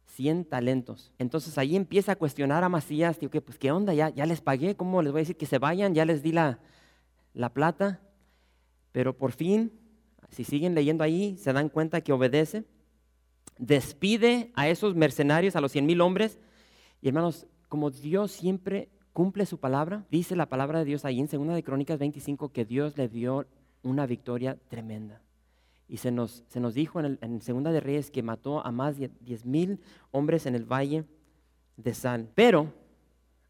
100 0.06 0.46
talentos. 0.46 1.12
Entonces 1.18 1.58
ahí 1.58 1.76
empieza 1.76 2.14
a 2.14 2.16
cuestionar 2.16 2.64
a 2.64 2.68
Amasías, 2.68 3.20
digo, 3.20 3.32
pues 3.42 3.58
qué 3.58 3.72
onda, 3.72 3.94
ya, 3.94 4.10
ya 4.10 4.26
les 4.26 4.42
pagué, 4.42 4.76
¿cómo 4.76 5.02
les 5.02 5.12
voy 5.12 5.20
a 5.20 5.24
decir 5.24 5.38
que 5.38 5.46
se 5.46 5.58
vayan? 5.58 5.96
Ya 5.96 6.06
les 6.06 6.22
di 6.22 6.32
la, 6.32 6.60
la 7.34 7.54
plata. 7.54 8.02
Pero 8.92 9.18
por 9.18 9.32
fin, 9.32 9.72
si 10.30 10.44
siguen 10.44 10.76
leyendo 10.76 11.04
ahí, 11.04 11.38
se 11.38 11.54
dan 11.54 11.70
cuenta 11.70 12.02
que 12.02 12.14
obedece. 12.14 12.66
Despide 13.58 14.52
a 14.56 14.68
esos 14.68 14.96
mercenarios, 14.96 15.56
a 15.56 15.62
los 15.62 15.72
cien 15.72 15.86
mil 15.86 16.02
hombres. 16.02 16.40
Y 17.02 17.08
hermanos, 17.08 17.48
como 17.70 17.92
Dios 17.92 18.32
siempre 18.32 18.90
cumple 19.14 19.46
su 19.46 19.60
palabra, 19.60 20.06
dice 20.10 20.36
la 20.36 20.48
palabra 20.48 20.80
de 20.80 20.86
Dios 20.86 21.06
ahí 21.06 21.20
en 21.20 21.28
2 21.28 21.56
de 21.56 21.64
Crónicas 21.64 22.00
25 22.00 22.50
que 22.50 22.66
Dios 22.66 22.98
le 22.98 23.08
dio 23.08 23.46
una 23.84 24.06
victoria 24.06 24.58
tremenda. 24.70 25.22
Y 25.88 25.98
se 25.98 26.12
nos, 26.12 26.44
se 26.48 26.60
nos 26.60 26.74
dijo 26.74 27.00
en, 27.00 27.20
el, 27.22 27.42
Segunda 27.42 27.72
de 27.72 27.80
Reyes 27.80 28.10
que 28.10 28.24
mató 28.24 28.66
a 28.66 28.72
más 28.72 28.98
de 28.98 29.12
diez 29.20 29.46
mil 29.46 29.80
hombres 30.12 30.46
en 30.46 30.56
el 30.56 30.66
valle 30.66 31.06
de 31.78 31.94
Sal. 31.94 32.30
Pero 32.34 32.74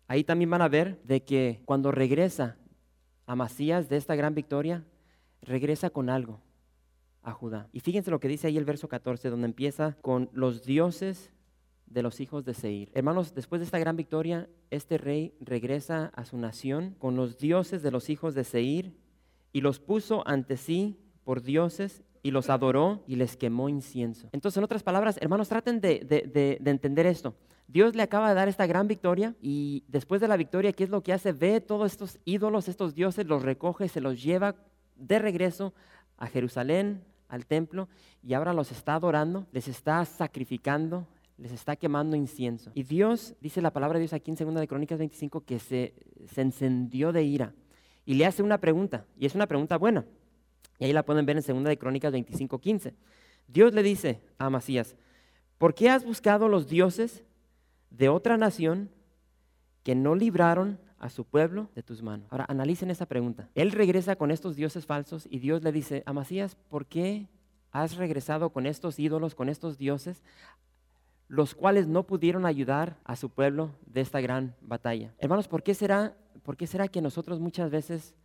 ahí 0.07 0.23
también 0.23 0.49
van 0.49 0.61
a 0.61 0.67
ver 0.67 1.01
de 1.03 1.23
que 1.23 1.61
cuando 1.65 1.91
regresa 1.91 2.57
a 3.25 3.35
Masías 3.35 3.87
de 3.87 3.97
esta 3.97 4.15
gran 4.15 4.35
victoria, 4.35 4.83
regresa 5.41 5.89
con 5.89 6.09
algo 6.09 6.41
a 7.23 7.31
Judá. 7.31 7.67
Y 7.71 7.79
fíjense 7.79 8.11
lo 8.11 8.19
que 8.19 8.27
dice 8.27 8.47
ahí 8.47 8.57
el 8.57 8.65
verso 8.65 8.87
14, 8.87 9.29
donde 9.29 9.47
empieza 9.47 9.97
con 10.01 10.29
los 10.33 10.63
dioses 10.63 11.31
de 11.87 12.03
los 12.03 12.19
hijos 12.19 12.43
de 12.43 12.53
Seir. 12.53 12.91
Hermanos, 12.93 13.33
después 13.33 13.59
de 13.59 13.65
esta 13.65 13.79
gran 13.79 13.95
victoria, 13.95 14.49
este 14.71 14.97
rey 14.97 15.33
regresa 15.39 16.11
a 16.15 16.25
su 16.25 16.37
nación 16.37 16.95
con 16.99 17.15
los 17.15 17.37
dioses 17.37 17.81
de 17.83 17.91
los 17.91 18.09
hijos 18.09 18.33
de 18.33 18.43
Seir 18.43 18.93
y 19.51 19.61
los 19.61 19.79
puso 19.79 20.27
ante 20.27 20.57
sí 20.57 20.97
por 21.23 21.43
dioses 21.43 22.03
y 22.23 22.31
los 22.31 22.49
adoró 22.49 23.03
y 23.07 23.15
les 23.15 23.37
quemó 23.37 23.69
incienso. 23.69 24.29
Entonces, 24.31 24.57
en 24.57 24.63
otras 24.63 24.81
palabras, 24.81 25.17
hermanos, 25.21 25.49
traten 25.49 25.81
de, 25.81 26.59
entender 26.65 27.05
esto. 27.05 27.35
Dios 27.67 27.95
le 27.95 28.03
acaba 28.03 28.29
de 28.29 28.35
dar 28.35 28.47
esta 28.47 28.65
gran 28.65 28.87
victoria 28.87 29.35
y 29.41 29.83
después 29.87 30.19
de 30.21 30.27
la 30.27 30.37
victoria, 30.37 30.73
¿qué 30.73 30.83
es 30.83 30.89
lo 30.89 31.03
que 31.03 31.13
hace? 31.13 31.31
Ve 31.31 31.61
todos 31.61 31.91
estos 31.91 32.19
ídolos, 32.25 32.67
estos 32.67 32.95
dioses, 32.95 33.25
los 33.25 33.43
recoge, 33.43 33.87
se 33.87 34.01
los 34.01 34.21
lleva 34.21 34.55
de 34.95 35.19
regreso 35.19 35.73
a 36.17 36.27
Jerusalén, 36.27 37.03
al 37.33 37.47
templo, 37.47 37.89
y 38.21 38.35
ahora 38.35 38.53
los 38.53 38.71
está 38.71 38.93
adorando, 38.93 39.47
les 39.51 39.67
está 39.67 40.05
sacrificando, 40.05 41.07
les 41.39 41.51
está 41.51 41.75
quemando 41.75 42.15
incienso. 42.15 42.71
Y 42.75 42.83
Dios, 42.83 43.33
dice 43.41 43.59
la 43.59 43.73
palabra 43.73 43.97
de 43.97 44.03
Dios 44.03 44.13
aquí 44.13 44.29
en 44.29 44.37
2 44.37 44.53
de 44.53 44.67
Crónicas 44.67 44.99
25, 44.99 45.41
que 45.41 45.57
se, 45.57 45.95
se 46.27 46.41
encendió 46.41 47.11
de 47.11 47.23
ira 47.23 47.55
y 48.05 48.13
le 48.13 48.27
hace 48.27 48.43
una 48.43 48.59
pregunta, 48.59 49.07
y 49.17 49.25
es 49.25 49.33
una 49.33 49.47
pregunta 49.47 49.77
buena. 49.77 50.05
Y 50.77 50.85
ahí 50.85 50.93
la 50.93 51.03
pueden 51.03 51.25
ver 51.25 51.37
en 51.37 51.43
2 51.43 51.63
de 51.63 51.77
Crónicas 51.79 52.11
25, 52.11 52.59
15. 52.59 52.93
Dios 53.47 53.73
le 53.73 53.81
dice 53.81 54.21
a 54.37 54.45
Amasías, 54.45 54.95
¿por 55.57 55.73
qué 55.73 55.89
has 55.89 56.05
buscado 56.05 56.47
los 56.47 56.67
dioses 56.67 57.23
de 57.89 58.09
otra 58.09 58.37
nación 58.37 58.91
que 59.81 59.95
no 59.95 60.13
libraron 60.13 60.79
a 61.03 61.09
su 61.09 61.25
pueblo 61.25 61.69
de 61.75 61.83
tus 61.83 62.01
manos? 62.01 62.27
Ahora 62.31 62.45
analicen 62.47 62.89
esa 62.89 63.05
pregunta. 63.05 63.49
Él 63.55 63.71
regresa 63.71 64.15
con 64.15 64.31
estos 64.31 64.55
dioses 64.55 64.85
falsos 64.85 65.27
y 65.29 65.39
Dios 65.39 65.61
le 65.61 65.73
dice, 65.73 66.01
Amasías, 66.05 66.55
¿por 66.69 66.85
qué 66.85 67.27
has 67.71 67.97
regresado 67.97 68.51
con 68.51 68.65
estos 68.65 68.97
ídolos, 68.99 69.35
con 69.35 69.49
estos 69.49 69.77
dioses, 69.77 70.23
los 71.27 71.55
cuales 71.55 71.87
no 71.87 72.03
pudieron 72.03 72.45
ayudar 72.45 72.97
a 73.03 73.17
su 73.17 73.29
pueblo 73.29 73.71
de 73.85 73.99
esta 73.99 74.21
gran 74.21 74.55
batalla? 74.61 75.13
Hermanos, 75.17 75.49
¿por 75.49 75.61
qué 75.61 75.73
será, 75.73 76.15
por 76.41 76.55
qué 76.55 76.67
será 76.67 76.87
que 76.87 77.01
nosotros 77.01 77.41
muchas 77.41 77.69
veces 77.69 78.15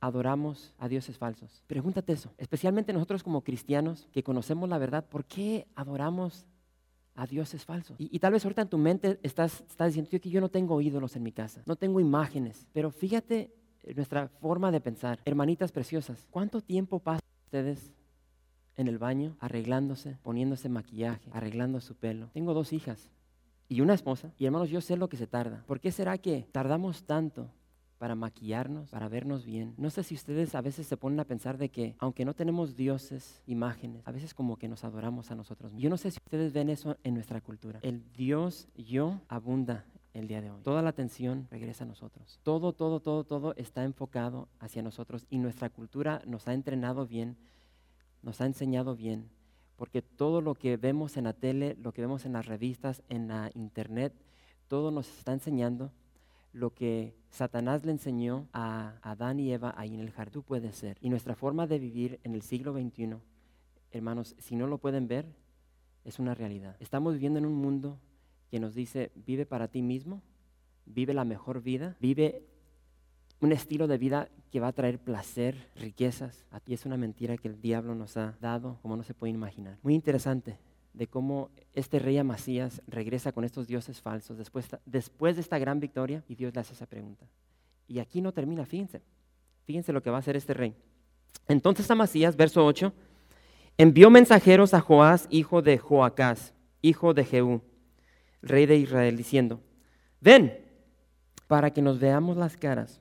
adoramos 0.00 0.74
a 0.78 0.88
dioses 0.88 1.16
falsos? 1.16 1.62
Pregúntate 1.66 2.12
eso, 2.12 2.34
especialmente 2.36 2.92
nosotros 2.92 3.22
como 3.22 3.42
cristianos 3.42 4.08
que 4.12 4.22
conocemos 4.22 4.68
la 4.68 4.76
verdad, 4.76 5.06
¿por 5.06 5.24
qué 5.24 5.66
adoramos 5.74 6.44
a 7.14 7.26
dioses 7.26 7.64
falsos? 7.64 7.96
Y, 7.98 8.18
tal 8.18 8.32
vez 8.32 8.44
ahorita 8.44 8.62
en 8.62 8.68
tu 8.68 8.78
mente 8.78 9.18
estás, 9.22 9.64
estás 9.68 9.88
diciendo 9.88 10.10
que 10.10 10.30
yo 10.30 10.40
no 10.40 10.48
tengo 10.48 10.80
ídolos 10.80 11.16
en 11.16 11.22
mi 11.22 11.32
casa, 11.32 11.62
no 11.66 11.76
tengo 11.76 12.00
imágenes, 12.00 12.66
pero 12.72 12.90
fíjate 12.90 13.52
nuestra 13.94 14.28
forma 14.28 14.70
de 14.70 14.80
pensar. 14.80 15.20
Hermanitas 15.24 15.72
preciosas, 15.72 16.26
¿cuánto 16.30 16.60
tiempo 16.60 17.00
pasan 17.00 17.20
ustedes 17.44 17.92
en 18.76 18.88
el 18.88 18.98
baño 18.98 19.36
arreglándose, 19.40 20.18
poniéndose 20.22 20.68
maquillaje, 20.68 21.30
arreglando 21.32 21.80
su 21.80 21.94
pelo? 21.94 22.30
Tengo 22.32 22.54
dos 22.54 22.72
hijas 22.72 23.10
y 23.68 23.80
una 23.80 23.94
esposa. 23.94 24.32
Y 24.38 24.46
hermanos, 24.46 24.70
yo 24.70 24.80
sé 24.80 24.96
lo 24.96 25.08
que 25.08 25.16
se 25.16 25.26
tarda. 25.26 25.64
¿Por 25.66 25.80
qué 25.80 25.90
será 25.90 26.18
que 26.18 26.46
tardamos 26.52 27.04
tanto 27.04 27.50
para 27.98 28.14
maquillarnos, 28.14 28.90
para 28.90 29.08
vernos 29.08 29.44
bien. 29.44 29.74
No 29.76 29.90
sé 29.90 30.02
si 30.02 30.14
ustedes 30.14 30.54
a 30.54 30.60
veces 30.60 30.86
se 30.86 30.96
ponen 30.96 31.20
a 31.20 31.24
pensar 31.24 31.58
de 31.58 31.70
que, 31.70 31.94
aunque 31.98 32.24
no 32.24 32.34
tenemos 32.34 32.76
dioses, 32.76 33.42
imágenes, 33.46 34.06
a 34.06 34.12
veces 34.12 34.34
como 34.34 34.56
que 34.56 34.68
nos 34.68 34.84
adoramos 34.84 35.30
a 35.30 35.34
nosotros. 35.34 35.72
Yo 35.76 35.90
no 35.90 35.96
sé 35.96 36.10
si 36.10 36.18
ustedes 36.24 36.52
ven 36.52 36.70
eso 36.70 36.96
en 37.02 37.14
nuestra 37.14 37.40
cultura. 37.40 37.78
El 37.82 38.02
Dios 38.12 38.68
yo 38.76 39.20
abunda 39.28 39.84
el 40.12 40.28
día 40.28 40.40
de 40.40 40.50
hoy. 40.50 40.62
Toda 40.62 40.82
la 40.82 40.90
atención 40.90 41.48
regresa 41.50 41.84
a 41.84 41.86
nosotros. 41.86 42.40
Todo, 42.42 42.72
todo, 42.72 43.00
todo, 43.00 43.24
todo 43.24 43.54
está 43.56 43.84
enfocado 43.84 44.48
hacia 44.60 44.82
nosotros 44.82 45.26
y 45.28 45.38
nuestra 45.38 45.70
cultura 45.70 46.22
nos 46.26 46.48
ha 46.48 46.54
entrenado 46.54 47.06
bien, 47.06 47.36
nos 48.22 48.40
ha 48.40 48.46
enseñado 48.46 48.94
bien, 48.94 49.28
porque 49.76 50.02
todo 50.02 50.40
lo 50.40 50.54
que 50.54 50.76
vemos 50.76 51.16
en 51.16 51.24
la 51.24 51.32
tele, 51.32 51.76
lo 51.82 51.92
que 51.92 52.00
vemos 52.00 52.24
en 52.24 52.32
las 52.32 52.46
revistas, 52.46 53.02
en 53.08 53.28
la 53.28 53.50
internet, 53.54 54.14
todo 54.68 54.90
nos 54.90 55.08
está 55.18 55.32
enseñando 55.32 55.92
lo 56.54 56.72
que 56.72 57.16
Satanás 57.30 57.84
le 57.84 57.90
enseñó 57.90 58.48
a 58.52 58.94
Adán 59.02 59.40
y 59.40 59.52
Eva 59.52 59.74
ahí 59.76 59.92
en 59.92 60.00
el 60.00 60.12
jardín 60.12 60.42
puede 60.42 60.72
ser. 60.72 60.96
Y 61.00 61.10
nuestra 61.10 61.34
forma 61.34 61.66
de 61.66 61.80
vivir 61.80 62.20
en 62.22 62.34
el 62.34 62.42
siglo 62.42 62.72
XXI, 62.72 63.16
hermanos, 63.90 64.36
si 64.38 64.54
no 64.54 64.68
lo 64.68 64.78
pueden 64.78 65.08
ver, 65.08 65.26
es 66.04 66.20
una 66.20 66.32
realidad. 66.32 66.76
Estamos 66.78 67.14
viviendo 67.14 67.40
en 67.40 67.46
un 67.46 67.56
mundo 67.56 67.98
que 68.50 68.60
nos 68.60 68.74
dice, 68.74 69.10
vive 69.26 69.46
para 69.46 69.66
ti 69.66 69.82
mismo, 69.82 70.22
vive 70.86 71.12
la 71.12 71.24
mejor 71.24 71.60
vida, 71.60 71.96
vive 72.00 72.46
un 73.40 73.50
estilo 73.50 73.88
de 73.88 73.98
vida 73.98 74.28
que 74.52 74.60
va 74.60 74.68
a 74.68 74.72
traer 74.72 75.00
placer, 75.00 75.70
riquezas. 75.74 76.46
Aquí 76.52 76.72
es 76.72 76.86
una 76.86 76.96
mentira 76.96 77.36
que 77.36 77.48
el 77.48 77.60
diablo 77.60 77.96
nos 77.96 78.16
ha 78.16 78.38
dado, 78.40 78.78
como 78.80 78.96
no 78.96 79.02
se 79.02 79.12
puede 79.12 79.32
imaginar. 79.32 79.76
Muy 79.82 79.94
interesante 79.94 80.56
de 80.94 81.08
cómo 81.08 81.50
este 81.74 81.98
rey 81.98 82.16
Amasías 82.16 82.80
regresa 82.86 83.32
con 83.32 83.44
estos 83.44 83.66
dioses 83.66 84.00
falsos 84.00 84.38
después, 84.38 84.68
después 84.86 85.34
de 85.34 85.42
esta 85.42 85.58
gran 85.58 85.80
victoria 85.80 86.22
y 86.28 86.36
Dios 86.36 86.54
le 86.54 86.60
hace 86.60 86.72
esa 86.72 86.86
pregunta. 86.86 87.26
Y 87.88 87.98
aquí 87.98 88.22
no 88.22 88.32
termina, 88.32 88.64
fíjense, 88.64 89.02
fíjense 89.66 89.92
lo 89.92 90.02
que 90.02 90.10
va 90.10 90.16
a 90.16 90.20
hacer 90.20 90.36
este 90.36 90.54
rey. 90.54 90.74
Entonces 91.48 91.90
Amasías, 91.90 92.36
verso 92.36 92.64
8, 92.64 92.92
envió 93.76 94.08
mensajeros 94.08 94.72
a 94.72 94.80
Joás, 94.80 95.26
hijo 95.30 95.60
de 95.60 95.78
Joacás, 95.78 96.54
hijo 96.80 97.12
de 97.12 97.24
Jehú, 97.24 97.60
rey 98.40 98.66
de 98.66 98.76
Israel, 98.76 99.16
diciendo, 99.16 99.60
ven 100.20 100.64
para 101.48 101.72
que 101.72 101.82
nos 101.82 101.98
veamos 101.98 102.36
las 102.36 102.56
caras. 102.56 103.00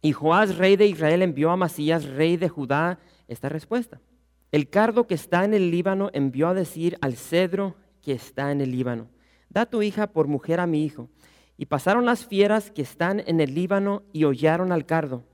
Y 0.00 0.12
Joás, 0.12 0.56
rey 0.56 0.76
de 0.76 0.86
Israel, 0.86 1.22
envió 1.22 1.50
a 1.50 1.54
Amasías, 1.54 2.04
rey 2.04 2.36
de 2.36 2.48
Judá, 2.48 2.98
esta 3.28 3.48
respuesta. 3.48 4.00
El 4.52 4.68
cardo 4.68 5.06
que 5.06 5.14
está 5.14 5.46
en 5.46 5.54
el 5.54 5.70
Líbano 5.70 6.10
envió 6.12 6.48
a 6.48 6.54
decir 6.54 6.98
al 7.00 7.16
cedro 7.16 7.74
que 8.02 8.12
está 8.12 8.52
en 8.52 8.60
el 8.60 8.70
Líbano, 8.70 9.08
da 9.48 9.64
tu 9.64 9.80
hija 9.80 10.08
por 10.08 10.28
mujer 10.28 10.60
a 10.60 10.66
mi 10.66 10.84
hijo. 10.84 11.08
Y 11.56 11.66
pasaron 11.66 12.04
las 12.04 12.26
fieras 12.26 12.70
que 12.70 12.82
están 12.82 13.22
en 13.26 13.40
el 13.40 13.54
Líbano 13.54 14.02
y 14.12 14.24
hollaron 14.24 14.70
al 14.70 14.84
cardo. 14.84 15.24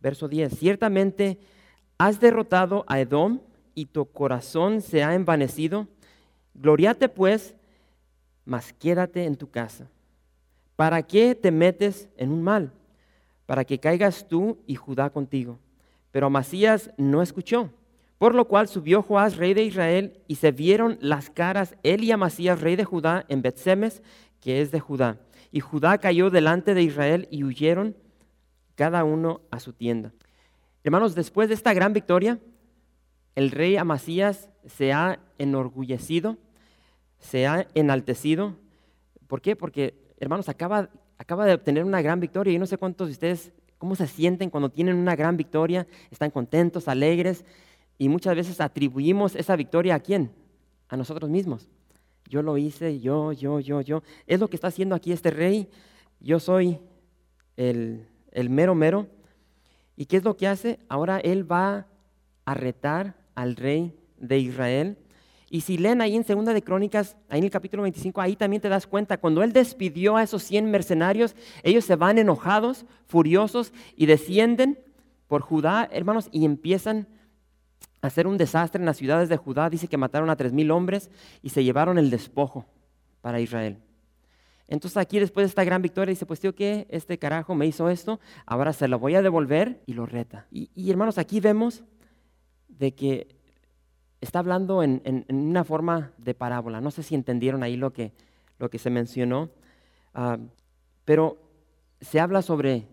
Verso 0.00 0.26
10, 0.26 0.58
ciertamente 0.58 1.38
has 1.98 2.18
derrotado 2.18 2.86
a 2.88 2.98
Edom 2.98 3.40
y 3.74 3.86
tu 3.86 4.10
corazón 4.10 4.80
se 4.80 5.04
ha 5.04 5.14
envanecido. 5.14 5.86
Gloriate 6.54 7.10
pues, 7.10 7.54
mas 8.46 8.72
quédate 8.72 9.24
en 9.24 9.36
tu 9.36 9.50
casa. 9.50 9.90
¿Para 10.76 11.02
qué 11.02 11.34
te 11.34 11.50
metes 11.50 12.08
en 12.16 12.32
un 12.32 12.42
mal? 12.42 12.72
Para 13.44 13.66
que 13.66 13.78
caigas 13.78 14.26
tú 14.26 14.56
y 14.66 14.76
Judá 14.76 15.10
contigo. 15.10 15.58
Pero 16.10 16.28
Amasías 16.28 16.90
no 16.96 17.20
escuchó 17.20 17.70
por 18.20 18.34
lo 18.34 18.44
cual 18.44 18.68
subió 18.68 19.00
Joás, 19.00 19.38
rey 19.38 19.54
de 19.54 19.62
Israel, 19.62 20.20
y 20.28 20.34
se 20.34 20.52
vieron 20.52 20.98
las 21.00 21.30
caras 21.30 21.74
él 21.82 22.04
y 22.04 22.12
Amasías, 22.12 22.60
rey 22.60 22.76
de 22.76 22.84
Judá, 22.84 23.24
en 23.28 23.40
Betsemes, 23.40 24.02
que 24.42 24.60
es 24.60 24.70
de 24.70 24.78
Judá. 24.78 25.18
Y 25.50 25.60
Judá 25.60 25.96
cayó 25.96 26.28
delante 26.28 26.74
de 26.74 26.82
Israel 26.82 27.28
y 27.30 27.44
huyeron 27.44 27.96
cada 28.74 29.04
uno 29.04 29.40
a 29.50 29.58
su 29.58 29.72
tienda. 29.72 30.12
Hermanos, 30.84 31.14
después 31.14 31.48
de 31.48 31.54
esta 31.54 31.72
gran 31.72 31.94
victoria, 31.94 32.38
el 33.36 33.50
rey 33.52 33.78
Amasías 33.78 34.50
se 34.66 34.92
ha 34.92 35.18
enorgullecido, 35.38 36.36
se 37.20 37.46
ha 37.46 37.68
enaltecido. 37.72 38.54
¿Por 39.28 39.40
qué? 39.40 39.56
Porque, 39.56 39.94
hermanos, 40.18 40.50
acaba, 40.50 40.90
acaba 41.16 41.46
de 41.46 41.54
obtener 41.54 41.84
una 41.84 42.02
gran 42.02 42.20
victoria. 42.20 42.52
y 42.52 42.58
no 42.58 42.66
sé 42.66 42.76
cuántos 42.76 43.08
de 43.08 43.12
ustedes 43.12 43.50
cómo 43.78 43.96
se 43.96 44.06
sienten 44.06 44.50
cuando 44.50 44.68
tienen 44.68 44.96
una 44.96 45.16
gran 45.16 45.38
victoria, 45.38 45.86
están 46.10 46.30
contentos, 46.30 46.86
alegres, 46.86 47.46
y 48.00 48.08
muchas 48.08 48.34
veces 48.34 48.62
atribuimos 48.62 49.36
esa 49.36 49.54
victoria 49.56 49.94
a 49.94 50.00
quién? 50.00 50.30
A 50.88 50.96
nosotros 50.96 51.28
mismos. 51.28 51.68
Yo 52.30 52.40
lo 52.40 52.56
hice, 52.56 52.98
yo, 52.98 53.32
yo, 53.32 53.60
yo, 53.60 53.82
yo. 53.82 54.02
Es 54.26 54.40
lo 54.40 54.48
que 54.48 54.56
está 54.56 54.68
haciendo 54.68 54.94
aquí 54.94 55.12
este 55.12 55.30
rey. 55.30 55.68
Yo 56.18 56.40
soy 56.40 56.78
el, 57.58 58.06
el 58.32 58.48
mero 58.48 58.74
mero. 58.74 59.06
¿Y 59.96 60.06
qué 60.06 60.16
es 60.16 60.24
lo 60.24 60.34
que 60.34 60.48
hace? 60.48 60.80
Ahora 60.88 61.18
él 61.18 61.52
va 61.52 61.88
a 62.46 62.54
retar 62.54 63.16
al 63.34 63.54
rey 63.54 63.94
de 64.16 64.38
Israel. 64.38 64.96
Y 65.50 65.60
si 65.60 65.76
leen 65.76 66.00
ahí 66.00 66.16
en 66.16 66.24
Segunda 66.24 66.54
de 66.54 66.62
Crónicas, 66.62 67.18
ahí 67.28 67.40
en 67.40 67.44
el 67.44 67.50
capítulo 67.50 67.82
25, 67.82 68.18
ahí 68.22 68.34
también 68.34 68.62
te 68.62 68.70
das 68.70 68.86
cuenta, 68.86 69.18
cuando 69.18 69.42
él 69.42 69.52
despidió 69.52 70.16
a 70.16 70.22
esos 70.22 70.42
100 70.44 70.70
mercenarios, 70.70 71.36
ellos 71.62 71.84
se 71.84 71.96
van 71.96 72.16
enojados, 72.16 72.86
furiosos 73.04 73.74
y 73.94 74.06
descienden 74.06 74.78
por 75.28 75.42
Judá, 75.42 75.86
hermanos, 75.92 76.30
y 76.32 76.46
empiezan 76.46 77.06
hacer 78.02 78.26
un 78.26 78.38
desastre 78.38 78.80
en 78.80 78.86
las 78.86 78.96
ciudades 78.96 79.28
de 79.28 79.36
Judá. 79.36 79.70
Dice 79.70 79.88
que 79.88 79.96
mataron 79.96 80.30
a 80.30 80.36
tres 80.36 80.52
mil 80.52 80.70
hombres 80.70 81.10
y 81.42 81.50
se 81.50 81.64
llevaron 81.64 81.98
el 81.98 82.10
despojo 82.10 82.66
para 83.20 83.40
Israel. 83.40 83.78
Entonces 84.70 84.96
aquí 84.98 85.18
después 85.18 85.44
de 85.44 85.48
esta 85.48 85.64
gran 85.64 85.82
victoria 85.82 86.10
dice, 86.10 86.26
pues 86.26 86.38
tío, 86.38 86.54
¿qué? 86.54 86.86
Este 86.90 87.18
carajo 87.18 87.56
me 87.56 87.66
hizo 87.66 87.90
esto, 87.90 88.20
ahora 88.46 88.72
se 88.72 88.86
lo 88.86 89.00
voy 89.00 89.16
a 89.16 89.22
devolver 89.22 89.82
y 89.84 89.94
lo 89.94 90.06
reta. 90.06 90.46
Y, 90.52 90.90
hermanos, 90.90 91.18
aquí 91.18 91.40
vemos 91.40 91.82
de 92.68 92.94
que 92.94 93.26
está 94.20 94.38
hablando 94.38 94.84
en, 94.84 95.26
una 95.28 95.64
forma 95.64 96.12
de 96.18 96.34
parábola. 96.34 96.80
No 96.80 96.92
sé 96.92 97.02
si 97.02 97.16
entendieron 97.16 97.64
ahí 97.64 97.76
lo 97.76 97.92
que, 97.92 98.12
lo 98.60 98.70
que 98.70 98.78
se 98.78 98.90
mencionó, 98.90 99.50
ah, 100.14 100.38
pero 101.04 101.38
se 102.00 102.20
habla 102.20 102.40
sobre 102.40 102.86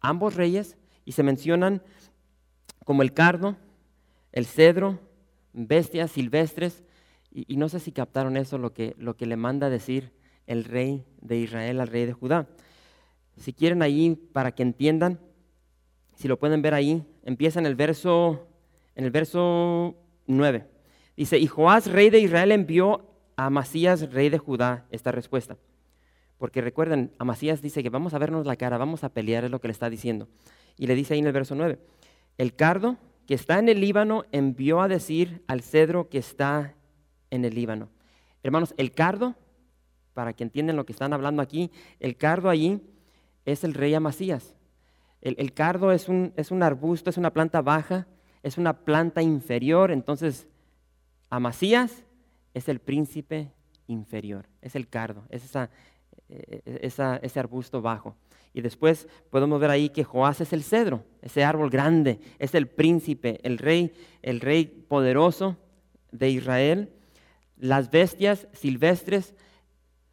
ambos 0.00 0.34
reyes 0.34 0.76
y 1.06 1.12
se 1.12 1.22
mencionan 1.22 1.82
como 2.84 3.00
el 3.00 3.14
cardo, 3.14 3.56
el 4.36 4.44
cedro, 4.44 5.00
bestias 5.54 6.10
silvestres, 6.10 6.84
y, 7.32 7.56
no 7.56 7.70
sé 7.70 7.80
si 7.80 7.90
captaron 7.90 8.36
eso, 8.36 8.58
lo 8.58 8.74
que, 8.74 8.94
lo 8.98 9.16
que 9.16 9.24
le 9.24 9.36
manda 9.36 9.70
decir 9.70 10.12
el 10.46 10.64
rey 10.64 11.06
de 11.22 11.38
Israel 11.38 11.80
al 11.80 11.88
rey 11.88 12.04
de 12.04 12.12
Judá. 12.12 12.46
Si 13.38 13.54
quieren 13.54 13.80
ahí, 13.80 14.14
para 14.34 14.52
que 14.52 14.62
entiendan, 14.62 15.18
si 16.16 16.28
lo 16.28 16.38
pueden 16.38 16.60
ver 16.60 16.74
ahí, 16.74 17.02
empieza 17.24 17.60
en 17.60 17.64
el 17.64 17.76
verso, 17.76 18.46
en 18.94 19.06
el 19.06 19.10
verso 19.10 19.96
9. 20.26 20.66
Dice, 21.16 21.38
y 21.38 21.46
Joás, 21.46 21.90
rey 21.90 22.10
de 22.10 22.20
Israel, 22.20 22.52
envió 22.52 23.06
a 23.36 23.46
Amasías, 23.46 24.12
rey 24.12 24.28
de 24.28 24.36
Judá, 24.36 24.84
esta 24.90 25.12
respuesta. 25.12 25.56
Porque 26.36 26.60
recuerden, 26.60 27.10
Amasías 27.18 27.62
dice 27.62 27.82
que 27.82 27.88
vamos 27.88 28.12
a 28.12 28.18
vernos 28.18 28.44
la 28.44 28.56
cara, 28.56 28.76
vamos 28.76 29.02
a 29.02 29.08
pelear, 29.08 29.44
es 29.44 29.50
lo 29.50 29.62
que 29.62 29.68
le 29.68 29.72
está 29.72 29.88
diciendo. 29.88 30.28
Y 30.76 30.88
le 30.88 30.94
dice 30.94 31.14
ahí 31.14 31.20
en 31.20 31.26
el 31.26 31.32
verso 31.32 31.54
9, 31.54 31.78
el 32.36 32.54
cardo 32.54 32.98
que 33.26 33.34
está 33.34 33.58
en 33.58 33.68
el 33.68 33.80
Líbano 33.80 34.24
envió 34.32 34.80
a 34.80 34.88
decir 34.88 35.42
al 35.46 35.62
cedro 35.62 36.08
que 36.08 36.18
está 36.18 36.74
en 37.30 37.44
el 37.44 37.54
Líbano. 37.54 37.88
Hermanos, 38.42 38.74
el 38.76 38.92
cardo, 38.92 39.34
para 40.14 40.32
que 40.32 40.44
entiendan 40.44 40.76
lo 40.76 40.86
que 40.86 40.92
están 40.92 41.12
hablando 41.12 41.42
aquí, 41.42 41.70
el 42.00 42.16
cardo 42.16 42.48
allí 42.48 42.80
es 43.44 43.64
el 43.64 43.74
rey 43.74 43.94
Amasías. 43.94 44.54
El, 45.20 45.52
cardo 45.52 45.90
es 45.90 46.08
un, 46.08 46.32
es 46.36 46.52
un 46.52 46.62
arbusto, 46.62 47.10
es 47.10 47.16
una 47.16 47.32
planta 47.32 47.60
baja 47.60 48.06
es 48.46 48.58
una 48.58 48.84
planta 48.84 49.22
inferior, 49.22 49.90
entonces 49.90 50.46
Amasías 51.30 52.04
es 52.54 52.68
el 52.68 52.78
príncipe 52.78 53.50
inferior, 53.88 54.46
es 54.62 54.76
el 54.76 54.86
cardo, 54.86 55.24
es 55.30 55.44
esa, 55.44 55.68
eh, 56.28 56.80
ese 56.80 57.40
arbusto 57.40 57.82
bajo. 57.82 58.14
Y 58.56 58.62
después 58.62 59.06
podemos 59.28 59.60
ver 59.60 59.68
ahí 59.68 59.90
que 59.90 60.02
Joás 60.02 60.40
es 60.40 60.54
el 60.54 60.62
cedro, 60.62 61.04
ese 61.20 61.44
árbol 61.44 61.68
grande, 61.68 62.20
es 62.38 62.54
el 62.54 62.68
príncipe, 62.68 63.38
el 63.42 63.58
rey, 63.58 63.92
el 64.22 64.40
rey 64.40 64.64
poderoso 64.64 65.58
de 66.10 66.30
Israel. 66.30 66.88
Las 67.58 67.90
bestias 67.90 68.48
silvestres 68.54 69.34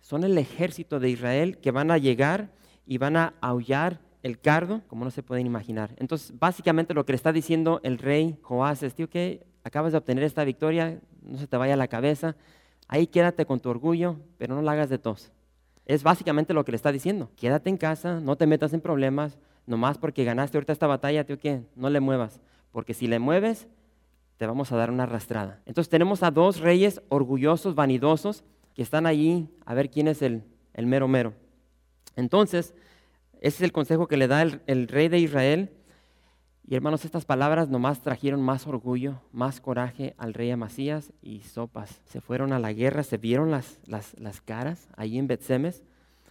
son 0.01 0.25
el 0.25 0.37
ejército 0.37 0.99
de 0.99 1.09
Israel 1.09 1.57
que 1.59 1.71
van 1.71 1.89
a 1.89 1.97
llegar 1.97 2.51
y 2.85 2.97
van 2.97 3.15
a 3.15 3.33
aullar 3.39 4.01
el 4.23 4.41
cardo, 4.41 4.81
como 4.87 5.05
no 5.05 5.11
se 5.11 5.23
pueden 5.23 5.47
imaginar. 5.47 5.95
Entonces, 5.95 6.37
básicamente 6.37 6.93
lo 6.93 7.05
que 7.05 7.13
le 7.13 7.17
está 7.17 7.31
diciendo 7.31 7.79
el 7.81 7.97
rey 7.97 8.37
Joás 8.41 8.83
es, 8.83 8.93
tío, 8.93 9.09
que 9.09 9.47
acabas 9.63 9.93
de 9.93 9.99
obtener 9.99 10.25
esta 10.25 10.43
victoria, 10.43 10.99
no 11.21 11.37
se 11.37 11.47
te 11.47 11.55
vaya 11.55 11.77
la 11.77 11.87
cabeza, 11.87 12.35
ahí 12.89 13.07
quédate 13.07 13.45
con 13.45 13.61
tu 13.61 13.69
orgullo, 13.69 14.17
pero 14.37 14.53
no 14.53 14.61
la 14.61 14.73
hagas 14.73 14.89
de 14.89 14.97
tos. 14.97 15.31
Es 15.85 16.03
básicamente 16.03 16.53
lo 16.53 16.63
que 16.63 16.71
le 16.71 16.77
está 16.77 16.91
diciendo. 16.91 17.29
Quédate 17.35 17.69
en 17.69 17.77
casa, 17.77 18.19
no 18.19 18.35
te 18.35 18.47
metas 18.47 18.73
en 18.73 18.81
problemas, 18.81 19.37
nomás 19.65 19.97
porque 19.97 20.23
ganaste 20.23 20.57
ahorita 20.57 20.73
esta 20.73 20.87
batalla, 20.87 21.25
tío, 21.25 21.37
que 21.37 21.61
no 21.75 21.89
le 21.89 21.99
muevas, 21.99 22.41
porque 22.71 22.93
si 22.93 23.07
le 23.07 23.19
mueves, 23.19 23.67
te 24.37 24.47
vamos 24.47 24.71
a 24.71 24.77
dar 24.77 24.91
una 24.91 25.03
arrastrada. 25.03 25.61
Entonces 25.65 25.89
tenemos 25.89 26.23
a 26.23 26.31
dos 26.31 26.59
reyes 26.59 27.01
orgullosos, 27.09 27.75
vanidosos, 27.75 28.43
que 28.73 28.81
están 28.81 29.05
allí 29.05 29.49
a 29.65 29.73
ver 29.73 29.89
quién 29.89 30.07
es 30.07 30.21
el, 30.21 30.43
el 30.73 30.85
mero 30.85 31.07
mero. 31.07 31.33
Entonces, 32.15 32.73
ese 33.43 33.57
es 33.57 33.61
el 33.61 33.71
consejo 33.71 34.07
que 34.07 34.17
le 34.17 34.27
da 34.27 34.41
el, 34.41 34.87
rey 34.87 35.09
de 35.09 35.19
Israel. 35.19 35.69
Y 36.65 36.75
hermanos, 36.75 37.03
estas 37.03 37.25
palabras 37.25 37.69
nomás 37.69 38.01
trajeron 38.01 38.41
más 38.41 38.67
orgullo, 38.67 39.21
más 39.31 39.59
coraje 39.59 40.15
al 40.17 40.33
rey 40.33 40.49
Amasías 40.49 41.11
y 41.21 41.41
sopas. 41.41 42.01
Se 42.05 42.21
fueron 42.21 42.53
a 42.53 42.59
la 42.59 42.71
guerra, 42.71 43.03
se 43.03 43.17
vieron 43.17 43.51
las, 43.51 43.79
las, 43.85 44.41
caras 44.41 44.87
ahí 44.95 45.17
en 45.17 45.27
Betsemes. 45.27 45.83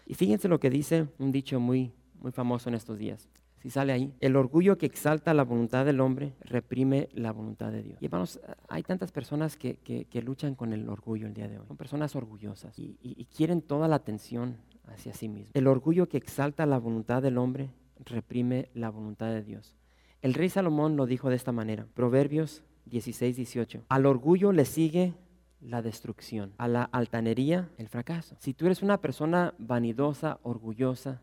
Y 0.07 0.15
fíjense 0.15 0.49
lo 0.49 0.59
que 0.59 0.71
dice 0.71 1.07
un 1.19 1.33
dicho 1.33 1.61
muy, 1.61 1.93
muy 2.19 2.33
famoso 2.33 2.71
en 2.71 2.77
estos 2.77 2.99
días. 2.99 3.29
Si 3.61 3.71
sale 3.71 3.93
ahí, 3.93 4.13
el 4.21 4.35
orgullo 4.35 4.79
que 4.79 4.87
exalta 4.87 5.35
la 5.35 5.45
voluntad 5.45 5.85
del 5.85 6.01
hombre 6.01 6.33
reprime 6.41 7.09
la 7.13 7.31
voluntad 7.31 7.71
de 7.71 7.83
Dios. 7.83 7.99
Y 8.01 8.07
hermanos, 8.07 8.41
hay 8.69 8.83
tantas 8.83 9.13
personas 9.13 9.57
que, 9.57 9.77
que, 9.77 10.23
luchan 10.23 10.57
con 10.57 10.73
el 10.73 10.89
orgullo 10.89 11.29
el 11.29 11.35
día 11.35 11.47
de 11.47 11.59
hoy. 11.59 11.67
Son 11.69 11.77
personas 11.77 12.17
orgullosas 12.17 12.77
y, 12.79 12.99
y 13.01 13.25
quieren 13.27 13.63
toda 13.63 13.87
la 13.87 13.97
atención, 13.97 14.57
hacia 14.89 15.13
sí 15.13 15.29
mismo. 15.29 15.53
El 15.55 15.67
orgullo 15.67 16.09
que 16.09 16.17
exalta 16.17 16.67
la 16.67 16.79
voluntad 16.79 17.23
del 17.23 17.39
hombre 17.39 17.71
reprime 18.05 18.69
la 18.75 18.91
voluntad 18.91 19.29
de 19.29 19.43
Dios. 19.43 19.77
El 20.23 20.35
rey 20.35 20.49
Salomón 20.49 20.97
lo 20.97 21.07
dijo 21.07 21.31
de 21.31 21.37
esta 21.37 21.51
manera, 21.51 21.87
Proverbios 21.95 22.63
16, 22.87 23.37
18. 23.37 23.85
Al 23.89 24.07
orgullo 24.07 24.53
le 24.53 24.65
sigue 24.65 25.15
la 25.61 25.83
destrucción, 25.83 26.53
a 26.59 26.69
la 26.69 26.85
altanería 26.85 27.69
el 27.77 27.89
fracaso. 27.89 28.37
Si 28.39 28.55
tú 28.55 28.67
eres 28.67 28.83
una 28.83 29.01
persona 29.01 29.53
vanidosa, 29.59 30.39
orgullosa, 30.45 31.21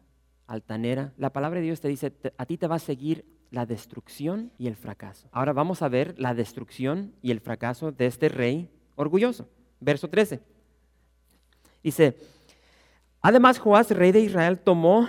altanera, 0.47 1.13
la 1.17 1.31
palabra 1.31 1.59
de 1.59 1.67
Dios 1.67 1.79
te 1.79 1.87
dice, 1.87 2.13
a 2.37 2.45
ti 2.45 2.57
te 2.57 2.67
va 2.67 2.75
a 2.75 2.79
seguir 2.79 3.23
la 3.51 3.65
destrucción 3.65 4.51
y 4.57 4.67
el 4.67 4.75
fracaso. 4.75 5.29
Ahora 5.31 5.53
vamos 5.53 5.81
a 5.81 5.87
ver 5.87 6.15
la 6.17 6.33
destrucción 6.33 7.13
y 7.21 7.31
el 7.31 7.39
fracaso 7.39 7.93
de 7.93 8.05
este 8.05 8.27
rey 8.27 8.69
orgulloso. 8.95 9.47
Verso 9.79 10.09
13. 10.09 10.41
Dice, 11.81 12.17
Además, 13.21 13.59
Joás, 13.59 13.91
rey 13.91 14.11
de 14.11 14.21
Israel, 14.21 14.59
tomó 14.59 15.07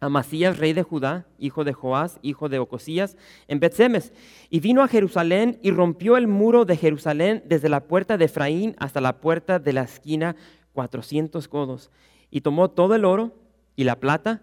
a 0.00 0.08
Masías, 0.08 0.58
rey 0.58 0.72
de 0.72 0.82
Judá, 0.82 1.26
hijo 1.38 1.64
de 1.64 1.72
Joás, 1.72 2.18
hijo 2.22 2.48
de 2.48 2.58
Ocosías, 2.58 3.16
en 3.48 3.60
Betsemes, 3.60 4.12
y 4.50 4.60
vino 4.60 4.82
a 4.82 4.88
Jerusalén 4.88 5.58
y 5.62 5.70
rompió 5.70 6.16
el 6.16 6.28
muro 6.28 6.64
de 6.64 6.76
Jerusalén 6.76 7.42
desde 7.46 7.68
la 7.68 7.80
puerta 7.80 8.16
de 8.16 8.26
Efraín 8.26 8.76
hasta 8.78 9.00
la 9.00 9.20
puerta 9.20 9.58
de 9.58 9.72
la 9.72 9.82
esquina, 9.82 10.36
cuatrocientos 10.72 11.48
codos, 11.48 11.90
y 12.30 12.42
tomó 12.42 12.70
todo 12.70 12.94
el 12.94 13.04
oro 13.04 13.34
y 13.74 13.84
la 13.84 13.96
plata 13.96 14.42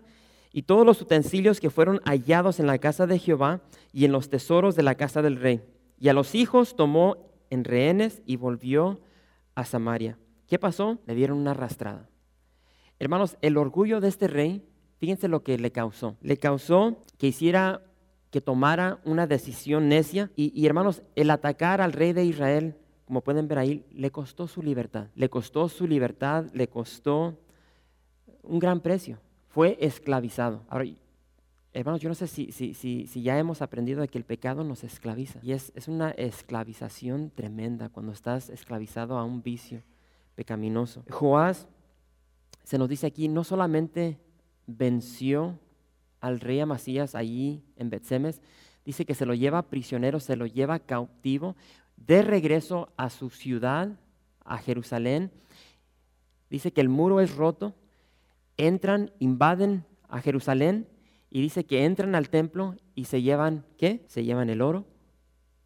y 0.51 0.63
todos 0.63 0.85
los 0.85 1.01
utensilios 1.01 1.59
que 1.59 1.69
fueron 1.69 1.99
hallados 2.05 2.61
en 2.61 2.67
la 2.67 2.77
casa 2.77 3.07
de 3.07 3.19
Jehová 3.19 3.61
y 3.91 4.05
en 4.05 4.13
los 4.13 4.29
tesoros 4.29 4.75
de 4.75 4.83
la 4.83 4.95
casa 4.95 5.21
del 5.21 5.35
rey. 5.35 5.61
Y 5.99 6.07
a 6.07 6.13
los 6.13 6.33
hijos 6.33 6.75
tomó 6.77 7.17
en 7.49 7.65
rehenes 7.65 8.21
y 8.25 8.37
volvió 8.37 9.01
a 9.53 9.65
Samaria. 9.65 10.17
¿Qué 10.47 10.59
pasó? 10.59 10.99
Le 11.07 11.15
dieron 11.15 11.39
una 11.39 11.51
arrastrada. 11.51 12.07
Hermanos, 12.99 13.37
el 13.41 13.57
orgullo 13.57 13.99
de 13.99 14.07
este 14.07 14.27
rey, 14.27 14.63
fíjense 15.05 15.27
lo 15.27 15.43
que 15.43 15.59
le 15.59 15.71
causó. 15.71 16.17
Le 16.21 16.37
causó 16.37 16.97
que 17.19 17.27
hiciera, 17.27 17.83
que 18.31 18.41
tomara 18.41 18.99
una 19.05 19.27
decisión 19.27 19.87
necia. 19.87 20.31
Y, 20.35 20.65
hermanos, 20.65 21.03
el 21.15 21.29
atacar 21.29 21.79
al 21.79 21.93
rey 21.93 22.11
de 22.11 22.25
Israel, 22.25 22.75
como 23.05 23.21
pueden 23.21 23.47
ver 23.47 23.59
ahí, 23.59 23.85
le 23.91 24.09
costó 24.09 24.47
su 24.47 24.63
libertad. 24.63 25.09
Le 25.13 25.29
costó 25.29 25.69
su 25.69 25.85
libertad, 25.85 26.45
le 26.53 26.67
costó 26.67 27.37
un 28.41 28.57
gran 28.57 28.79
precio. 28.79 29.19
Fue 29.49 29.77
esclavizado. 29.79 30.63
Ahora, 30.69 30.85
hermanos, 31.71 32.01
yo 32.01 32.09
no 32.09 32.15
sé 32.15 32.25
si, 32.25 32.51
si, 32.51 32.73
si, 32.73 33.21
ya 33.21 33.37
hemos 33.37 33.61
aprendido 33.61 34.01
de 34.01 34.07
que 34.07 34.17
el 34.17 34.25
pecado 34.25 34.63
nos 34.63 34.83
esclaviza. 34.83 35.37
Y 35.43 35.51
es, 35.51 35.71
es 35.75 35.87
una 35.87 36.09
esclavización 36.09 37.29
tremenda 37.29 37.89
cuando 37.89 38.11
estás 38.11 38.49
esclavizado 38.49 39.19
a 39.19 39.23
un 39.23 39.43
vicio 39.43 39.83
pecaminoso. 40.33 41.03
Joás 41.11 41.67
se 42.63 42.79
nos 42.79 42.89
dice 42.89 43.05
aquí, 43.05 43.27
no 43.27 43.43
solamente 43.43 44.24
venció 44.67 45.59
al 46.21 46.39
rey 46.39 46.59
Amasías 46.59 47.15
allí 47.15 47.63
en 47.75 47.89
Betsemes, 47.89 48.41
dice 48.83 49.05
que 49.05 49.15
se 49.15 49.25
lo 49.25 49.33
lleva 49.33 49.69
prisionero, 49.69 50.19
se 50.19 50.35
lo 50.35 50.45
lleva 50.45 50.79
cautivo, 50.79 51.55
de 51.97 52.21
regreso 52.21 52.89
a 52.97 53.09
su 53.09 53.29
ciudad, 53.29 53.99
a 54.43 54.57
Jerusalén. 54.57 55.31
Dice 56.49 56.71
que 56.71 56.81
el 56.81 56.89
muro 56.89 57.19
es 57.19 57.35
roto, 57.35 57.73
entran, 58.57 59.11
invaden 59.19 59.85
a 60.09 60.21
Jerusalén 60.21 60.87
y 61.29 61.41
dice 61.41 61.65
que 61.65 61.85
entran 61.85 62.15
al 62.15 62.29
templo 62.29 62.75
y 62.93 63.05
se 63.05 63.21
llevan, 63.21 63.65
¿qué? 63.77 64.03
Se 64.07 64.23
llevan 64.23 64.49
el 64.49 64.61
oro, 64.61 64.85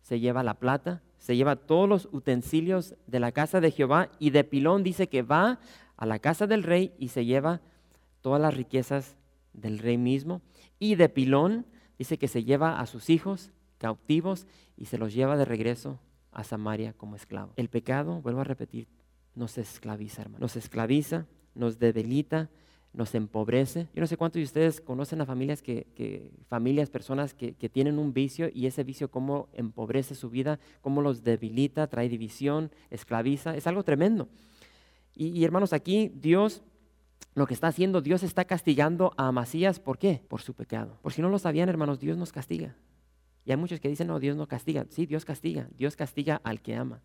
se 0.01 0.19
lleva 0.19 0.43
la 0.43 0.55
plata, 0.55 1.03
se 1.17 1.35
lleva 1.35 1.57
todos 1.57 1.87
los 1.87 2.09
utensilios 2.11 2.95
de 3.05 3.19
la 3.19 3.31
casa 3.31 3.59
de 3.61 3.71
Jehová 3.71 4.09
y 4.19 4.31
de 4.31 4.43
Pilón 4.43 4.83
dice 4.83 5.09
que 5.09 5.21
va 5.21 5.59
a 5.97 6.05
la 6.05 6.19
casa 6.19 6.47
del 6.47 6.63
rey 6.63 6.93
y 6.97 7.09
se 7.09 7.25
lleva 7.25 7.61
todas 8.21 8.41
las 8.41 8.55
riquezas 8.55 9.15
del 9.53 9.79
rey 9.79 9.97
mismo. 9.97 10.41
Y 10.79 10.95
de 10.95 11.09
Pilón 11.09 11.65
dice 11.97 12.17
que 12.17 12.27
se 12.27 12.43
lleva 12.43 12.79
a 12.79 12.85
sus 12.85 13.09
hijos 13.09 13.51
cautivos 13.77 14.47
y 14.77 14.85
se 14.85 14.97
los 14.97 15.13
lleva 15.13 15.37
de 15.37 15.45
regreso 15.45 15.99
a 16.31 16.43
Samaria 16.43 16.93
como 16.93 17.15
esclavo. 17.15 17.53
El 17.55 17.69
pecado, 17.69 18.21
vuelvo 18.21 18.41
a 18.41 18.45
repetir, 18.45 18.87
nos 19.35 19.57
esclaviza, 19.57 20.21
hermano. 20.21 20.41
Nos 20.41 20.55
esclaviza, 20.55 21.25
nos 21.55 21.79
debilita, 21.79 22.49
nos 22.93 23.13
empobrece. 23.15 23.87
Yo 23.93 24.01
no 24.01 24.07
sé 24.07 24.17
cuántos 24.17 24.39
de 24.39 24.43
ustedes 24.43 24.81
conocen 24.81 25.21
a 25.21 25.25
familias, 25.25 25.61
que, 25.61 26.31
familias 26.47 26.89
personas 26.89 27.33
que, 27.33 27.53
tienen 27.69 27.99
un 27.99 28.13
vicio 28.13 28.49
y 28.53 28.65
ese 28.65 28.83
vicio 28.83 29.09
cómo 29.09 29.49
empobrece 29.53 30.15
su 30.15 30.29
vida, 30.29 30.59
cómo 30.81 31.01
los 31.01 31.23
debilita, 31.23 31.87
trae 31.87 32.09
división, 32.09 32.71
esclaviza. 32.89 33.55
Es 33.55 33.67
algo 33.67 33.83
tremendo. 33.83 34.27
Y 35.15 35.43
hermanos, 35.43 35.73
aquí 35.73 36.11
Dios 36.15 36.63
lo 37.35 37.47
que 37.47 37.53
está 37.53 37.67
haciendo, 37.67 38.01
Dios 38.01 38.23
está 38.23 38.45
castigando 38.45 39.13
a 39.17 39.27
Amasías. 39.27 39.79
¿Por 39.79 39.97
qué? 39.97 40.21
Por 40.27 40.41
su 40.41 40.53
pecado. 40.53 40.97
Por 41.01 41.13
si 41.13 41.21
no 41.21 41.29
lo 41.29 41.39
sabían, 41.39 41.69
hermanos, 41.69 41.99
Dios 41.99 42.17
nos 42.17 42.31
castiga. 42.31 42.75
Y 43.45 43.51
hay 43.51 43.57
muchos 43.57 43.79
que 43.79 43.89
dicen, 43.89 44.07
no, 44.07 44.19
Dios 44.19 44.35
no 44.35 44.47
castiga. 44.47 44.85
Sí, 44.89 45.05
Dios 45.05 45.25
castiga. 45.25 45.69
Dios 45.77 45.95
castiga 45.95 46.41
al 46.43 46.61
que 46.61 46.75
ama. 46.75 47.01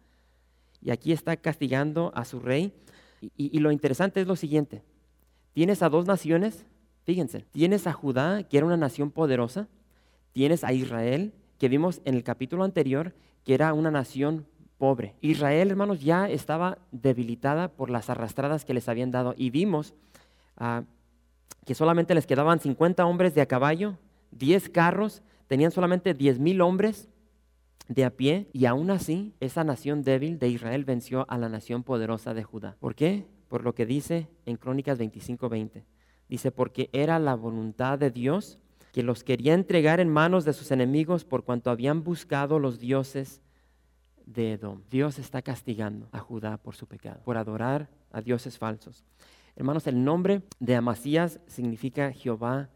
Y 0.81 0.91
aquí 0.91 1.13
está 1.13 1.37
castigando 1.37 2.13
a 2.15 2.25
su 2.25 2.41
rey. 2.41 2.75
Y, 3.37 3.59
lo 3.61 3.73
interesante 3.73 4.21
es 4.21 4.27
lo 4.27 4.37
siguiente. 4.37 4.83
Tienes 5.55 5.83
a 5.83 5.89
dos 5.89 6.07
naciones, 6.07 6.67
fíjense, 7.05 7.47
tienes 7.53 7.87
a 7.87 7.93
Judá, 7.93 8.43
que 8.43 8.59
era 8.59 8.67
una 8.67 8.77
nación 8.77 9.11
poderosa, 9.11 9.69
tienes 10.33 10.63
a 10.65 10.75
Israel, 10.75 11.33
que 11.59 11.71
vimos 11.71 12.03
en 12.05 12.17
el 12.17 12.23
capítulo 12.23 12.65
anterior, 12.65 13.15
que 13.45 13.55
era 13.55 13.73
una 13.73 13.91
nación 13.91 14.47
pobre. 14.79 15.15
Israel, 15.21 15.71
hermanos, 15.71 16.01
ya 16.01 16.29
estaba 16.29 16.79
debilitada 16.91 17.69
por 17.69 17.91
las 17.91 18.11
arrastradas 18.11 18.65
que 18.65 18.75
les 18.75 18.89
habían 18.89 19.11
dado. 19.11 19.35
Y 19.37 19.51
vimos 19.51 19.95
ah, 20.57 20.83
que 21.65 21.75
solamente 21.75 22.15
les 22.15 22.27
quedaban 22.27 22.61
50 22.61 23.05
hombres 23.07 23.35
de 23.35 23.41
a 23.41 23.47
caballo, 23.47 23.99
10 24.33 24.69
carros, 24.71 25.23
tenían 25.47 25.71
solamente 25.71 26.15
diez 26.15 26.39
mil 26.39 26.61
hombres 26.61 27.09
de 27.89 28.05
a 28.05 28.11
pie 28.11 28.49
y 28.53 28.65
aún 28.67 28.91
así 28.91 29.35
esa 29.41 29.63
nación 29.63 30.03
débil 30.03 30.39
de 30.39 30.49
Israel 30.49 30.85
venció 30.85 31.27
a 31.29 31.39
la 31.39 31.49
nación 31.49 31.83
poderosa 31.83 32.35
de 32.35 32.43
Judá. 32.43 32.77
¿Por 32.81 32.95
qué? 32.95 33.27
Por 33.49 33.63
lo 33.63 33.75
que 33.75 33.87
dice 33.87 34.29
en 34.47 34.57
Crónicas 34.57 34.99
25:20. 34.99 35.85
Dice, 36.29 36.51
porque 36.51 36.89
era 36.93 37.19
la 37.19 37.35
voluntad 37.35 37.99
de 37.99 38.11
Dios 38.11 38.59
que 38.93 39.03
los 39.03 39.25
quería 39.25 39.55
entregar 39.55 40.01
en 40.01 40.09
manos 40.09 40.45
de 40.45 40.55
sus 40.55 40.71
enemigos 40.71 41.25
por 41.25 41.45
cuanto 41.45 41.71
habían 41.71 42.03
buscado 42.03 42.59
los 42.59 42.79
dioses 42.79 43.43
de. 44.27 44.59
Dios 44.91 45.19
está 45.19 45.43
castigando 45.43 46.09
a 46.13 46.19
Judá 46.19 46.57
por 46.57 46.75
su 46.75 46.87
pecado, 46.87 47.21
por 47.25 47.37
adorar 47.37 47.89
a 48.13 48.21
dioses 48.21 48.59
falsos. 48.59 49.05
Hermanos, 49.57 49.87
el 49.87 50.03
nombre 50.03 50.43
de 50.59 50.75
Amasías 50.75 51.41
significa 51.47 52.13
Jehová 52.13 52.71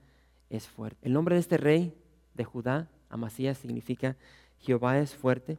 es 0.50 0.66
fuerte. 0.66 1.06
El 1.06 1.12
nombre 1.12 1.34
de 1.34 1.40
este 1.40 1.56
rey 1.56 1.94
de 2.34 2.44
Judá, 2.44 2.88
Amasías 3.08 3.58
significa 3.58 4.16
Jehová 4.58 4.98
es 4.98 5.14
fuerte. 5.14 5.58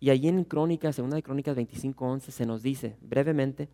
Y 0.00 0.10
allí 0.10 0.28
en 0.28 0.44
Crónicas, 0.44 0.96
segunda 0.96 1.16
de 1.16 1.22
Crónicas 1.22 1.56
25:11 1.56 2.30
se 2.30 2.46
nos 2.46 2.62
dice 2.62 2.96
brevemente 3.00 3.68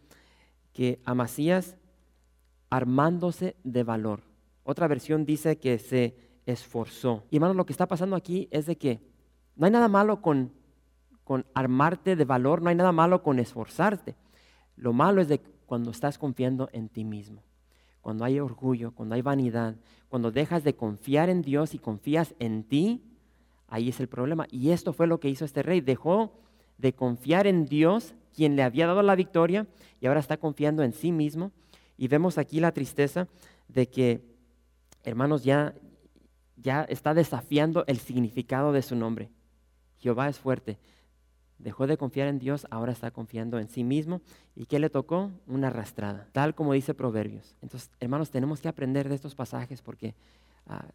que 0.73 1.01
Amasías 1.05 1.77
armándose 2.71 3.57
de 3.63 3.83
valor. 3.85 4.23
Otra 4.65 4.89
versión 4.89 5.25
dice 5.25 5.59
que 5.59 5.79
se 5.79 6.17
esforzó. 6.47 7.25
Y 7.31 7.37
hermanos, 7.37 7.57
lo 7.57 7.67
que 7.67 7.73
está 7.73 7.87
pasando 7.87 8.17
aquí 8.17 8.49
es 8.51 8.67
de 8.67 8.77
que 8.77 9.01
no 9.57 9.67
hay 9.67 9.73
nada 9.73 9.89
malo 9.89 10.21
con, 10.21 10.53
con 11.25 11.47
armarte 11.55 12.17
de 12.17 12.25
valor, 12.25 12.63
no 12.63 12.69
hay 12.69 12.77
nada 12.77 12.93
malo 12.93 13.23
con 13.23 13.39
esforzarte. 13.39 14.15
Lo 14.77 14.93
malo 14.93 15.21
es 15.21 15.29
de 15.29 15.41
cuando 15.67 15.91
estás 15.91 16.19
confiando 16.19 16.69
en 16.73 16.89
ti 16.89 17.05
mismo 17.05 17.43
cuando 18.05 18.27
hay 18.27 18.39
orgullo, 18.39 18.93
cuando 18.93 19.15
hay 19.15 19.23
vanidad, 19.23 19.77
cuando 20.11 20.31
dejas 20.31 20.63
de 20.63 20.77
confiar 20.77 21.31
en 21.31 21.41
Dios 21.41 21.73
y 21.73 21.79
confías 21.79 22.35
en 22.39 22.63
ti, 22.63 23.03
ahí 23.67 23.89
es 23.89 23.99
el 23.99 24.09
problema. 24.09 24.47
Y 24.51 24.73
esto 24.73 24.93
fue 24.93 25.07
lo 25.07 25.21
que 25.21 25.31
hizo 25.31 25.47
este 25.47 25.63
rey. 25.63 25.81
Dejó 25.81 26.39
de 26.77 26.93
confiar 26.93 27.47
en 27.47 27.65
Dios, 27.65 28.15
quien 28.35 28.57
le 28.57 28.63
había 28.63 28.87
dado 28.87 29.01
la 29.03 29.15
victoria, 29.15 29.67
y 30.03 30.07
ahora 30.07 30.21
está 30.21 30.37
confiando 30.37 30.83
en 30.83 30.93
sí 30.93 31.13
mismo. 31.13 31.51
Y 31.97 32.09
vemos 32.09 32.37
aquí 32.37 32.61
la 32.61 32.73
tristeza 32.73 33.27
de 33.69 33.89
que, 33.89 34.21
hermanos, 35.03 35.43
ya, 35.43 35.75
ya 36.57 36.83
está 36.83 37.15
desafiando 37.15 37.85
el 37.87 38.01
significado 38.01 38.73
de 38.73 38.83
su 38.83 38.97
nombre. 38.97 39.31
Jehová 39.97 40.29
es 40.29 40.39
fuerte. 40.39 40.79
Dejó 41.59 41.87
de 41.87 41.97
confiar 41.97 42.29
en 42.29 42.39
Dios, 42.39 42.67
ahora 42.71 42.93
está 42.93 43.11
confiando 43.11 43.59
en 43.59 43.69
sí 43.69 43.85
mismo. 43.85 44.21
¿Y 44.57 44.67
qué 44.67 44.79
le 44.79 44.91
tocó? 44.91 45.31
Una 45.47 45.69
arrastrada, 45.69 46.29
tal 46.33 46.55
como 46.55 46.73
dice 46.73 46.95
Proverbios. 46.95 47.55
Entonces, 47.63 47.91
hermanos, 48.01 48.31
tenemos 48.31 48.61
que 48.61 48.69
aprender 48.69 49.09
de 49.09 49.15
estos 49.15 49.35
pasajes 49.35 49.81
porque 49.81 50.15
ah, 50.67 50.87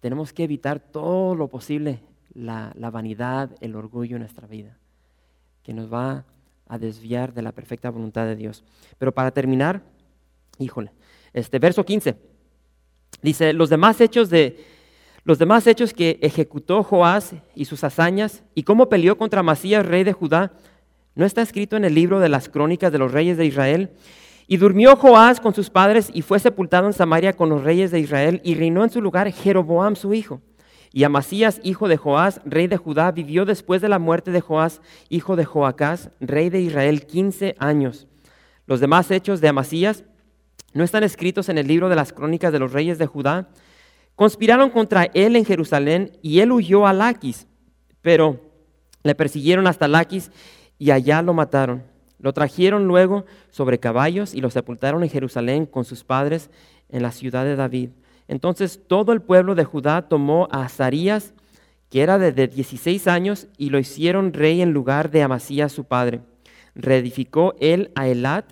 tenemos 0.00 0.32
que 0.32 0.44
evitar 0.44 0.80
todo 0.80 1.34
lo 1.34 1.48
posible 1.48 2.00
la, 2.34 2.72
vanidad, 2.92 3.50
el 3.60 3.76
orgullo 3.76 4.16
en 4.16 4.22
nuestra 4.22 4.46
vida, 4.46 4.76
que 5.62 5.72
nos 5.72 5.92
va 5.92 6.24
a 6.66 6.78
desviar 6.78 7.32
de 7.34 7.42
la 7.42 7.52
perfecta 7.52 7.90
voluntad 7.90 8.26
de 8.26 8.36
Dios. 8.36 8.64
Pero 8.98 9.12
para 9.12 9.30
terminar, 9.30 9.82
híjole, 10.58 10.92
este 11.32 11.58
verso 11.58 11.84
15 11.84 12.16
dice, 13.22 13.52
los 13.52 13.70
demás 13.70 14.00
hechos 14.00 14.30
de 14.30 14.64
los 15.30 15.38
demás 15.38 15.64
hechos 15.68 15.94
que 15.94 16.18
ejecutó 16.22 16.82
Joás 16.82 17.36
y 17.54 17.66
sus 17.66 17.84
hazañas 17.84 18.42
y 18.52 18.64
cómo 18.64 18.88
peleó 18.88 19.16
contra 19.16 19.44
Masías, 19.44 19.86
rey 19.86 20.02
de 20.02 20.12
Judá, 20.12 20.50
no 21.14 21.24
está 21.24 21.40
escrito 21.40 21.76
en 21.76 21.84
el 21.84 21.94
libro 21.94 22.18
de 22.18 22.28
las 22.28 22.48
crónicas 22.48 22.90
de 22.90 22.98
los 22.98 23.12
reyes 23.12 23.36
de 23.36 23.46
Israel. 23.46 23.90
Y 24.48 24.56
durmió 24.56 24.96
Joás 24.96 25.38
con 25.38 25.54
sus 25.54 25.70
padres 25.70 26.10
y 26.12 26.22
fue 26.22 26.40
sepultado 26.40 26.88
en 26.88 26.92
Samaria 26.94 27.34
con 27.34 27.48
los 27.48 27.62
reyes 27.62 27.92
de 27.92 28.00
Israel 28.00 28.40
y 28.42 28.56
reinó 28.56 28.82
en 28.82 28.90
su 28.90 29.00
lugar 29.00 29.30
Jeroboam 29.30 29.94
su 29.94 30.14
hijo. 30.14 30.40
Y 30.92 31.04
Amasías, 31.04 31.60
hijo 31.62 31.86
de 31.86 31.96
Joás, 31.96 32.40
rey 32.44 32.66
de 32.66 32.76
Judá, 32.76 33.12
vivió 33.12 33.44
después 33.44 33.80
de 33.80 33.88
la 33.88 34.00
muerte 34.00 34.32
de 34.32 34.40
Joás, 34.40 34.80
hijo 35.10 35.36
de 35.36 35.44
Joacás, 35.44 36.10
rey 36.18 36.50
de 36.50 36.60
Israel, 36.60 37.06
quince 37.06 37.54
años. 37.60 38.08
Los 38.66 38.80
demás 38.80 39.12
hechos 39.12 39.40
de 39.40 39.46
Amasías 39.46 40.02
no 40.72 40.82
están 40.82 41.04
escritos 41.04 41.48
en 41.48 41.58
el 41.58 41.68
libro 41.68 41.88
de 41.88 41.94
las 41.94 42.12
crónicas 42.12 42.52
de 42.52 42.58
los 42.58 42.72
reyes 42.72 42.98
de 42.98 43.06
Judá. 43.06 43.48
Conspiraron 44.20 44.68
contra 44.68 45.04
él 45.14 45.34
en 45.34 45.46
Jerusalén 45.46 46.12
y 46.20 46.40
él 46.40 46.52
huyó 46.52 46.86
a 46.86 46.92
Laquis, 46.92 47.46
pero 48.02 48.38
le 49.02 49.14
persiguieron 49.14 49.66
hasta 49.66 49.88
Laquis 49.88 50.30
y 50.78 50.90
allá 50.90 51.22
lo 51.22 51.32
mataron. 51.32 51.84
Lo 52.18 52.34
trajeron 52.34 52.86
luego 52.86 53.24
sobre 53.48 53.80
caballos 53.80 54.34
y 54.34 54.42
lo 54.42 54.50
sepultaron 54.50 55.02
en 55.02 55.08
Jerusalén 55.08 55.64
con 55.64 55.86
sus 55.86 56.04
padres 56.04 56.50
en 56.90 57.02
la 57.02 57.12
ciudad 57.12 57.46
de 57.46 57.56
David. 57.56 57.92
Entonces 58.28 58.82
todo 58.86 59.14
el 59.14 59.22
pueblo 59.22 59.54
de 59.54 59.64
Judá 59.64 60.06
tomó 60.06 60.48
a 60.50 60.66
Azarías, 60.66 61.32
que 61.88 62.02
era 62.02 62.18
de 62.18 62.46
16 62.46 63.08
años, 63.08 63.46
y 63.56 63.70
lo 63.70 63.78
hicieron 63.78 64.34
rey 64.34 64.60
en 64.60 64.72
lugar 64.72 65.10
de 65.10 65.22
Amasías 65.22 65.72
su 65.72 65.84
padre. 65.84 66.20
Reedificó 66.74 67.54
él 67.58 67.90
a 67.94 68.06
Elat 68.06 68.44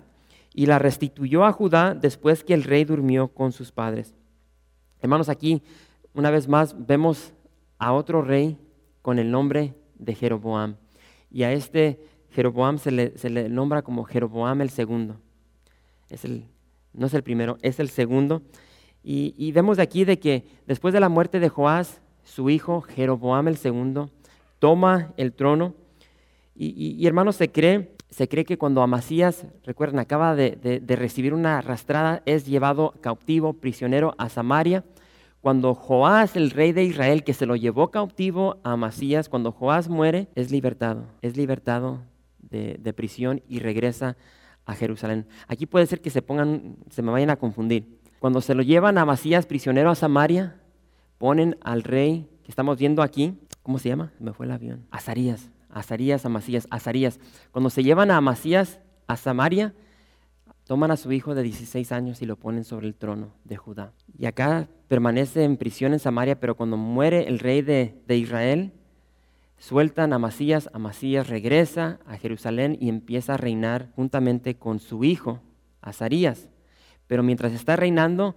y 0.51 0.65
la 0.65 0.79
restituyó 0.79 1.45
a 1.45 1.51
Judá 1.51 1.93
después 1.93 2.43
que 2.43 2.55
el 2.55 2.63
rey 2.63 2.85
durmió 2.85 3.27
con 3.27 3.51
sus 3.51 3.71
padres. 3.71 4.15
Hermanos, 5.01 5.29
aquí 5.29 5.61
una 6.13 6.29
vez 6.29 6.47
más 6.47 6.75
vemos 6.85 7.33
a 7.77 7.93
otro 7.93 8.21
rey 8.21 8.57
con 9.01 9.19
el 9.19 9.31
nombre 9.31 9.73
de 9.97 10.13
Jeroboam. 10.13 10.75
Y 11.31 11.43
a 11.43 11.53
este 11.53 11.99
Jeroboam 12.31 12.77
se 12.77 12.91
le, 12.91 13.49
nombra 13.49 13.81
como 13.81 14.03
Jeroboam 14.03 14.61
el 14.61 14.69
segundo. 14.69 15.17
Es 16.09 16.25
el, 16.25 16.45
no 16.93 17.07
es 17.07 17.13
el 17.13 17.23
primero, 17.23 17.57
es 17.61 17.79
el 17.79 17.89
segundo. 17.89 18.41
Y, 19.01 19.51
vemos 19.53 19.77
de 19.77 19.83
aquí 19.83 20.03
de 20.03 20.19
que 20.19 20.45
después 20.67 20.93
de 20.93 20.99
la 20.99 21.09
muerte 21.09 21.39
de 21.39 21.49
Joás, 21.49 22.01
su 22.23 22.49
hijo 22.49 22.81
Jeroboam 22.81 23.47
el 23.47 23.57
segundo 23.57 24.09
toma 24.59 25.13
el 25.17 25.33
trono. 25.33 25.73
Y, 26.55 27.05
hermanos, 27.07 27.37
se 27.37 27.49
cree, 27.49 27.95
se 28.09 28.27
cree 28.27 28.45
que 28.45 28.57
cuando 28.57 28.81
Amasías, 28.81 29.45
recuerden, 29.63 29.99
acaba 29.99 30.35
de, 30.35 30.81
recibir 30.87 31.33
una 31.33 31.59
arrastrada, 31.59 32.23
es 32.25 32.45
llevado 32.45 32.95
cautivo, 33.01 33.53
prisionero 33.53 34.15
a 34.17 34.29
Samaria. 34.29 34.83
Cuando 35.41 35.75
Joás, 35.75 36.35
el 36.35 36.51
rey 36.51 36.73
de 36.73 36.83
Israel, 36.83 37.23
que 37.23 37.33
se 37.33 37.45
lo 37.45 37.55
llevó 37.55 37.91
cautivo 37.91 38.57
a 38.63 38.73
Amasías, 38.73 39.29
cuando 39.29 39.51
Joás 39.51 39.89
muere, 39.89 40.27
es 40.35 40.51
libertado, 40.51 41.05
es 41.21 41.37
libertado 41.37 42.01
de, 42.39 42.93
prisión 42.93 43.41
y 43.47 43.59
regresa 43.59 44.17
a 44.65 44.73
Jerusalén. 44.73 45.27
Aquí 45.47 45.65
puede 45.65 45.85
ser 45.85 46.01
que 46.01 46.09
se 46.09 46.21
pongan, 46.21 46.77
se 46.89 47.01
me 47.01 47.11
vayan 47.11 47.29
a 47.29 47.35
confundir. 47.35 47.99
Cuando 48.19 48.41
se 48.41 48.55
lo 48.55 48.63
llevan 48.63 48.97
a 48.97 49.01
Amasías 49.01 49.45
prisionero 49.45 49.91
a 49.91 49.95
Samaria, 49.95 50.59
ponen 51.19 51.57
al 51.61 51.83
rey 51.83 52.27
que 52.43 52.51
estamos 52.51 52.77
viendo 52.79 53.01
aquí, 53.01 53.39
¿cómo 53.61 53.77
se 53.77 53.89
llama? 53.89 54.11
Me 54.19 54.33
fue 54.33 54.45
el 54.45 54.51
avión. 54.51 54.87
Azarías, 54.91 55.51
Azarías, 55.69 56.25
Amasías, 56.25 56.67
Azarías. 56.69 57.19
Cuando 57.51 57.69
se 57.69 57.83
llevan 57.83 58.11
a 58.11 58.17
Amasías 58.17 58.79
a 59.07 59.17
Samaria, 59.17 59.73
toman 60.65 60.91
a 60.91 60.97
su 60.97 61.11
hijo 61.11 61.35
de 61.35 61.43
16 61.43 61.91
años 61.91 62.21
y 62.21 62.25
lo 62.25 62.35
ponen 62.35 62.63
sobre 62.63 62.87
el 62.87 62.95
trono 62.95 63.33
de 63.43 63.57
Judá. 63.57 63.93
Y 64.17 64.25
acá 64.25 64.67
permanece 64.87 65.43
en 65.43 65.57
prisión 65.57 65.93
en 65.93 65.99
Samaria, 65.99 66.39
pero 66.39 66.55
cuando 66.55 66.77
muere 66.77 67.27
el 67.27 67.39
rey 67.39 67.61
de, 67.61 68.01
de 68.07 68.17
Israel, 68.17 68.73
sueltan 69.57 70.13
a 70.13 70.17
Amasías, 70.17 70.69
Amasías 70.73 71.27
regresa 71.27 71.99
a 72.05 72.17
Jerusalén 72.17 72.77
y 72.79 72.89
empieza 72.89 73.33
a 73.33 73.37
reinar 73.37 73.91
juntamente 73.95 74.55
con 74.55 74.79
su 74.79 75.03
hijo, 75.03 75.41
Azarías. 75.81 76.49
Pero 77.07 77.23
mientras 77.23 77.53
está 77.53 77.75
reinando, 77.75 78.35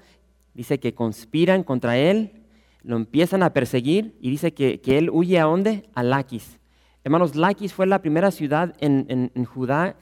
dice 0.54 0.80
que 0.80 0.94
conspiran 0.94 1.62
contra 1.62 1.98
él, 1.98 2.42
lo 2.82 2.96
empiezan 2.96 3.42
a 3.42 3.52
perseguir 3.52 4.16
y 4.20 4.30
dice 4.30 4.54
que, 4.54 4.80
él 4.86 5.10
huye 5.10 5.38
a 5.38 5.44
dónde? 5.44 5.88
A 5.94 6.02
Laquis. 6.02 6.58
Hermanos, 7.04 7.34
Laquis 7.34 7.72
fue 7.72 7.86
la 7.86 8.00
primera 8.00 8.30
ciudad 8.30 8.74
en, 8.78 9.30
Judá 9.44 9.96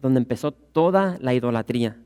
donde 0.00 0.20
empezó 0.20 0.52
toda 0.52 1.16
la 1.20 1.34
idolatría. 1.34 1.96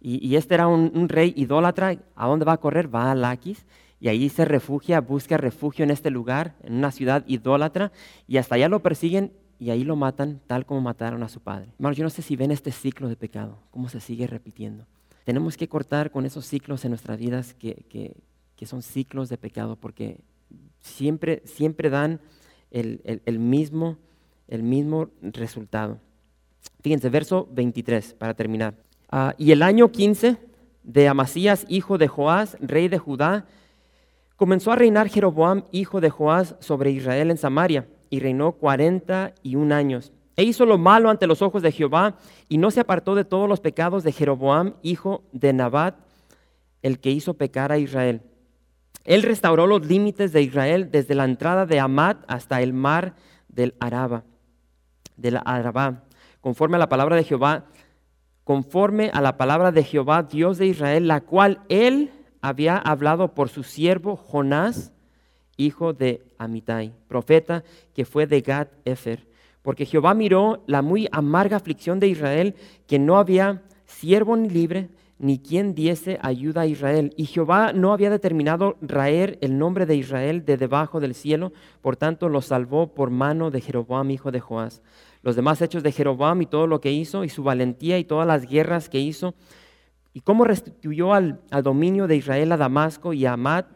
Y, 0.00 0.36
este 0.36 0.54
era 0.54 0.68
un, 0.68 1.08
rey 1.08 1.32
idólatra. 1.36 1.96
¿A 2.14 2.26
dónde 2.26 2.44
va 2.44 2.54
a 2.54 2.60
correr? 2.60 2.92
Va 2.92 3.10
a 3.10 3.14
Laquis. 3.14 3.66
Y 4.00 4.08
ahí 4.08 4.28
se 4.28 4.44
refugia, 4.44 5.00
busca 5.00 5.36
refugio 5.36 5.84
en 5.84 5.90
este 5.90 6.10
lugar, 6.10 6.54
en 6.62 6.74
una 6.74 6.92
ciudad 6.92 7.24
idólatra. 7.26 7.92
Y 8.26 8.36
hasta 8.36 8.54
allá 8.54 8.68
lo 8.68 8.80
persiguen 8.80 9.32
y 9.58 9.70
ahí 9.70 9.84
lo 9.84 9.96
matan 9.96 10.40
tal 10.46 10.66
como 10.66 10.80
mataron 10.80 11.22
a 11.22 11.28
su 11.28 11.40
padre. 11.40 11.72
Hermanos, 11.78 11.96
yo 11.96 12.04
no 12.04 12.10
sé 12.10 12.22
si 12.22 12.36
ven 12.36 12.50
este 12.50 12.70
ciclo 12.70 13.08
de 13.08 13.16
pecado, 13.16 13.58
cómo 13.70 13.88
se 13.88 14.00
sigue 14.00 14.26
repitiendo. 14.26 14.86
Tenemos 15.24 15.56
que 15.56 15.68
cortar 15.68 16.10
con 16.10 16.24
esos 16.26 16.46
ciclos 16.46 16.84
en 16.84 16.92
nuestras 16.92 17.18
vidas 17.18 17.54
que, 17.54 17.84
que, 18.56 18.66
son 18.66 18.82
ciclos 18.82 19.28
de 19.28 19.38
pecado 19.38 19.76
porque 19.76 20.20
siempre, 20.80 21.42
siempre 21.44 21.90
dan 21.90 22.20
el, 22.70 23.38
mismo, 23.38 23.98
el 24.48 24.62
mismo 24.62 25.10
resultado. 25.22 25.98
Fíjense, 26.80 27.08
verso 27.08 27.48
23 27.52 28.14
para 28.14 28.34
terminar. 28.34 28.74
Ah, 29.10 29.34
y 29.38 29.52
el 29.52 29.62
año 29.62 29.90
15 29.90 30.36
de 30.82 31.08
Amasías, 31.08 31.64
hijo 31.68 31.98
de 31.98 32.08
Joás, 32.08 32.56
rey 32.60 32.88
de 32.88 32.98
Judá, 32.98 33.46
comenzó 34.36 34.72
a 34.72 34.76
reinar 34.76 35.08
Jeroboam, 35.08 35.64
hijo 35.72 36.00
de 36.00 36.10
Joás, 36.10 36.56
sobre 36.60 36.90
Israel 36.90 37.30
en 37.30 37.38
Samaria 37.38 37.86
y 38.10 38.20
reinó 38.20 38.52
cuarenta 38.52 39.34
y 39.42 39.56
un 39.56 39.72
años. 39.72 40.12
E 40.36 40.44
hizo 40.44 40.64
lo 40.66 40.78
malo 40.78 41.10
ante 41.10 41.26
los 41.26 41.42
ojos 41.42 41.62
de 41.62 41.72
Jehová 41.72 42.16
y 42.48 42.58
no 42.58 42.70
se 42.70 42.80
apartó 42.80 43.14
de 43.14 43.24
todos 43.24 43.48
los 43.48 43.60
pecados 43.60 44.04
de 44.04 44.12
Jeroboam, 44.12 44.74
hijo 44.82 45.24
de 45.32 45.52
Nabat, 45.52 45.96
el 46.82 47.00
que 47.00 47.10
hizo 47.10 47.34
pecar 47.34 47.72
a 47.72 47.78
Israel. 47.78 48.22
Él 49.04 49.22
restauró 49.22 49.66
los 49.66 49.86
límites 49.86 50.32
de 50.32 50.42
Israel 50.42 50.90
desde 50.90 51.14
la 51.14 51.24
entrada 51.24 51.66
de 51.66 51.80
Amat 51.80 52.24
hasta 52.28 52.60
el 52.62 52.72
mar 52.72 53.14
del 53.48 53.74
Araba, 53.80 54.24
del 55.16 55.40
Arabá, 55.44 56.04
conforme 56.40 56.76
a 56.76 56.80
la 56.80 56.88
palabra 56.88 57.16
de 57.16 57.24
Jehová, 57.24 57.66
conforme 58.44 59.10
a 59.12 59.20
la 59.20 59.36
palabra 59.36 59.72
de 59.72 59.84
Jehová, 59.84 60.22
Dios 60.22 60.58
de 60.58 60.66
Israel, 60.66 61.08
la 61.08 61.20
cual 61.20 61.60
él 61.68 62.10
había 62.40 62.76
hablado 62.76 63.34
por 63.34 63.48
su 63.48 63.62
siervo 63.62 64.16
Jonás, 64.16 64.92
hijo 65.56 65.92
de 65.92 66.24
Amitai, 66.38 66.94
profeta 67.08 67.64
que 67.94 68.04
fue 68.04 68.26
de 68.26 68.40
Gad 68.40 68.68
Efer. 68.84 69.26
Porque 69.62 69.84
Jehová 69.84 70.14
miró 70.14 70.62
la 70.66 70.82
muy 70.82 71.08
amarga 71.12 71.56
aflicción 71.56 72.00
de 72.00 72.08
Israel, 72.08 72.54
que 72.86 72.98
no 72.98 73.18
había 73.18 73.62
siervo 73.84 74.36
ni 74.36 74.48
libre, 74.48 74.88
ni 75.18 75.38
quien 75.38 75.74
diese 75.74 76.18
ayuda 76.22 76.62
a 76.62 76.66
Israel. 76.66 77.12
Y 77.16 77.26
Jehová 77.26 77.72
no 77.72 77.92
había 77.92 78.10
determinado 78.10 78.76
raer 78.80 79.38
el 79.40 79.58
nombre 79.58 79.86
de 79.86 79.96
Israel 79.96 80.44
de 80.44 80.56
debajo 80.56 81.00
del 81.00 81.14
cielo, 81.14 81.52
por 81.82 81.96
tanto 81.96 82.28
lo 82.28 82.40
salvó 82.40 82.94
por 82.94 83.10
mano 83.10 83.50
de 83.50 83.60
Jeroboam, 83.60 84.10
hijo 84.10 84.30
de 84.30 84.40
Joás. 84.40 84.82
Los 85.22 85.34
demás 85.34 85.60
hechos 85.60 85.82
de 85.82 85.92
Jeroboam 85.92 86.42
y 86.42 86.46
todo 86.46 86.66
lo 86.66 86.80
que 86.80 86.92
hizo, 86.92 87.24
y 87.24 87.28
su 87.28 87.42
valentía 87.42 87.98
y 87.98 88.04
todas 88.04 88.26
las 88.26 88.46
guerras 88.46 88.88
que 88.88 89.00
hizo, 89.00 89.34
y 90.14 90.20
cómo 90.20 90.44
restituyó 90.44 91.12
al, 91.12 91.40
al 91.50 91.62
dominio 91.62 92.06
de 92.06 92.16
Israel 92.16 92.52
a 92.52 92.56
Damasco 92.56 93.12
y 93.12 93.26
a 93.26 93.32
Amat, 93.32 93.66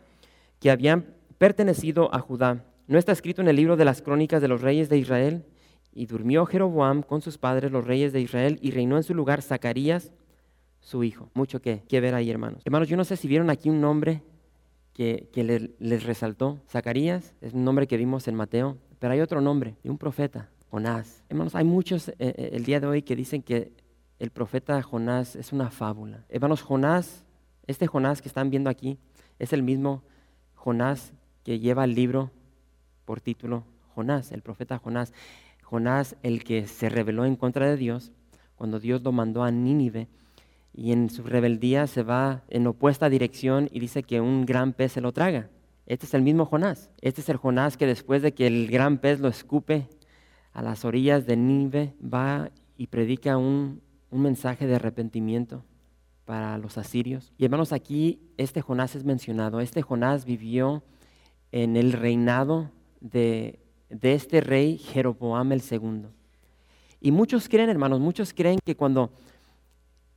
que 0.61 0.70
habían 0.70 1.07
pertenecido 1.38 2.14
a 2.14 2.20
Judá. 2.20 2.64
¿No 2.87 2.98
está 2.98 3.12
escrito 3.12 3.42
en 3.42 3.48
el 3.48 3.57
libro 3.57 3.76
de 3.76 3.85
las 3.85 4.02
crónicas 4.02 4.40
de 4.40 4.48
los 4.48 4.61
reyes 4.61 4.88
de 4.88 4.98
Israel? 4.98 5.44
Y 5.92 6.07
durmió 6.07 6.46
Jeroboam 6.46 7.02
con 7.02 7.20
sus 7.20 7.37
padres, 7.37 7.72
los 7.72 7.85
reyes 7.85 8.12
de 8.12 8.20
Israel, 8.20 8.59
y 8.62 8.70
reinó 8.70 8.96
en 8.96 9.02
su 9.02 9.14
lugar 9.14 9.42
Zacarías, 9.42 10.12
su 10.83 11.03
hijo. 11.03 11.31
Mucho 11.33 11.62
que, 11.62 11.83
que 11.88 12.01
ver 12.01 12.14
ahí, 12.14 12.31
hermanos. 12.31 12.61
Hermanos, 12.66 12.88
yo 12.88 12.99
no 12.99 13.05
sé 13.05 13.16
si 13.16 13.27
vieron 13.27 13.49
aquí 13.49 13.71
un 13.71 13.81
nombre 13.81 14.23
que, 14.92 15.75
les 15.79 16.05
resaltó. 16.05 16.61
Zacarías 16.68 17.35
es 17.40 17.55
un 17.55 17.64
nombre 17.64 17.87
que 17.87 17.97
vimos 17.97 18.29
en 18.29 18.35
Mateo, 18.35 18.77
pero 18.99 19.14
hay 19.14 19.21
otro 19.21 19.40
nombre, 19.40 19.77
un 19.85 19.99
profeta, 19.99 20.51
Jonás. 20.71 21.23
Hermanos, 21.29 21.55
hay 21.55 21.64
muchos 21.64 22.09
eh, 22.09 22.14
eh, 22.18 22.51
el 22.53 22.64
día 22.64 22.81
de 22.81 22.87
hoy 22.87 23.03
que 23.03 23.16
dicen 23.16 23.42
que 23.42 23.73
el 24.18 24.31
profeta 24.31 24.81
Jonás 24.83 25.35
es 25.37 25.53
una 25.53 25.71
fábula. 25.71 26.25
Hermanos, 26.29 26.62
Jonás, 26.62 27.25
este 27.66 27.87
Jonás 27.87 28.23
que 28.23 28.29
están 28.29 28.51
viendo 28.51 28.71
aquí, 28.71 28.99
es 29.38 29.53
el 29.53 29.62
mismo 29.62 30.03
Jonás 30.55 31.12
que 31.42 31.59
lleva 31.59 31.85
el 31.85 31.95
libro 31.95 32.31
por 33.05 33.21
título 33.21 33.64
Jonás, 33.95 34.33
el 34.33 34.42
profeta 34.42 34.79
Jonás. 34.79 35.12
Jonás, 35.62 36.16
el 36.23 36.45
que 36.45 36.66
se 36.66 36.88
rebeló 36.88 37.25
en 37.25 37.37
contra 37.37 37.66
de 37.66 37.77
Dios, 37.77 38.12
cuando 38.57 38.79
Dios 38.79 39.03
lo 39.03 39.11
mandó 39.11 39.42
a 39.42 39.51
Nínive, 39.51 40.09
y 40.75 40.93
en 40.93 41.11
su 41.11 41.23
rebeldía 41.23 41.87
se 41.87 42.03
va 42.03 42.43
en 42.49 42.67
opuesta 42.67 43.09
dirección 43.09 43.69
y 43.73 43.81
dice 43.81 44.03
que 44.03 44.21
un 44.21 44.47
gran 44.47 44.73
pez 44.73 44.93
se 44.93 45.01
lo 45.01 45.13
traga. 45.13 45.51
Este 45.87 46.07
es 46.07 46.15
el 46.15 46.23
mismo 46.23 46.47
Jonás. 46.47 46.91
Este 47.01 47.21
es 47.21 47.29
el 47.29 47.37
Jonás 47.37 47.77
que 47.77 47.87
después 47.87 48.23
de 48.23 48.33
que 48.33 48.47
el 48.47 48.69
gran 48.69 48.99
pez 48.99 49.21
lo 49.21 49.29
escupe 49.29 49.89
a 50.53 50.63
las 50.63 50.85
orillas 50.85 51.27
de 51.27 51.37
Nínive, 51.37 51.95
va 52.03 52.51
y 52.77 52.87
predica 52.87 53.37
un, 53.37 53.83
un 54.11 54.23
mensaje 54.23 54.67
de 54.67 54.77
arrepentimiento 54.77 55.65
para 56.25 56.59
los 56.59 56.79
asirios. 56.79 57.33
Y 57.37 57.45
hermanos, 57.45 57.73
aquí 57.73 58.21
este 58.37 58.61
Jonás 58.61 58.95
es 58.95 59.05
mencionado. 59.05 59.61
Este 59.61 59.83
Jonás 59.83 60.25
vivió 60.25 60.83
en 61.51 61.77
el 61.77 61.93
reinado 61.93 62.71
de, 63.01 63.61
este 63.89 64.41
rey 64.41 64.79
Jeroboam 64.79 65.53
el 65.53 65.61
segundo. 65.61 66.11
Y 67.01 67.11
muchos 67.11 67.49
creen, 67.49 67.69
hermanos, 67.69 68.01
muchos 68.01 68.33
creen 68.33 68.59
que 68.65 68.77
cuando, 68.77 69.13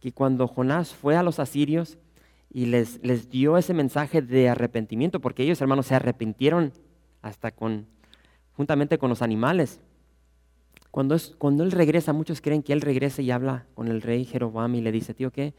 que 0.05 0.11
cuando 0.11 0.47
Jonás 0.47 0.93
fue 0.93 1.15
a 1.15 1.23
los 1.23 1.39
asirios 1.39 1.97
y 2.51 2.67
les, 2.67 3.03
les 3.03 3.31
dio 3.31 3.57
ese 3.57 3.73
mensaje 3.73 4.21
de 4.21 4.49
arrepentimiento, 4.49 5.19
porque 5.19 5.41
ellos, 5.41 5.59
hermanos, 5.61 5.87
se 5.87 5.95
arrepintieron 5.95 6.73
hasta 7.23 7.49
con, 7.49 7.87
juntamente 8.53 8.99
con 8.99 9.09
los 9.09 9.23
animales. 9.23 9.79
Cuando, 10.91 11.15
es, 11.15 11.33
cuando 11.39 11.63
él 11.63 11.71
regresa, 11.71 12.13
muchos 12.13 12.39
creen 12.39 12.61
que 12.61 12.71
él 12.71 12.81
regresa 12.81 13.23
y 13.23 13.31
habla 13.31 13.65
con 13.73 13.87
el 13.87 14.03
rey 14.03 14.25
Jeroboam 14.25 14.75
y 14.75 14.81
le 14.81 14.91
dice, 14.91 15.15
tío, 15.15 15.31
¿qué? 15.31 15.55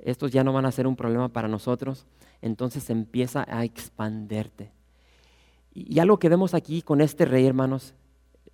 Estos 0.00 0.32
ya 0.32 0.42
no 0.42 0.52
van 0.52 0.66
a 0.66 0.72
ser 0.72 0.88
un 0.88 0.96
problema 0.96 1.28
para 1.28 1.46
nosotros. 1.46 2.04
Entonces 2.42 2.90
empieza 2.90 3.46
a 3.48 3.64
expanderte. 3.64 4.72
Y 5.72 6.00
algo 6.00 6.18
que 6.18 6.28
vemos 6.28 6.52
aquí 6.52 6.82
con 6.82 7.00
este 7.00 7.26
rey, 7.26 7.46
hermanos, 7.46 7.94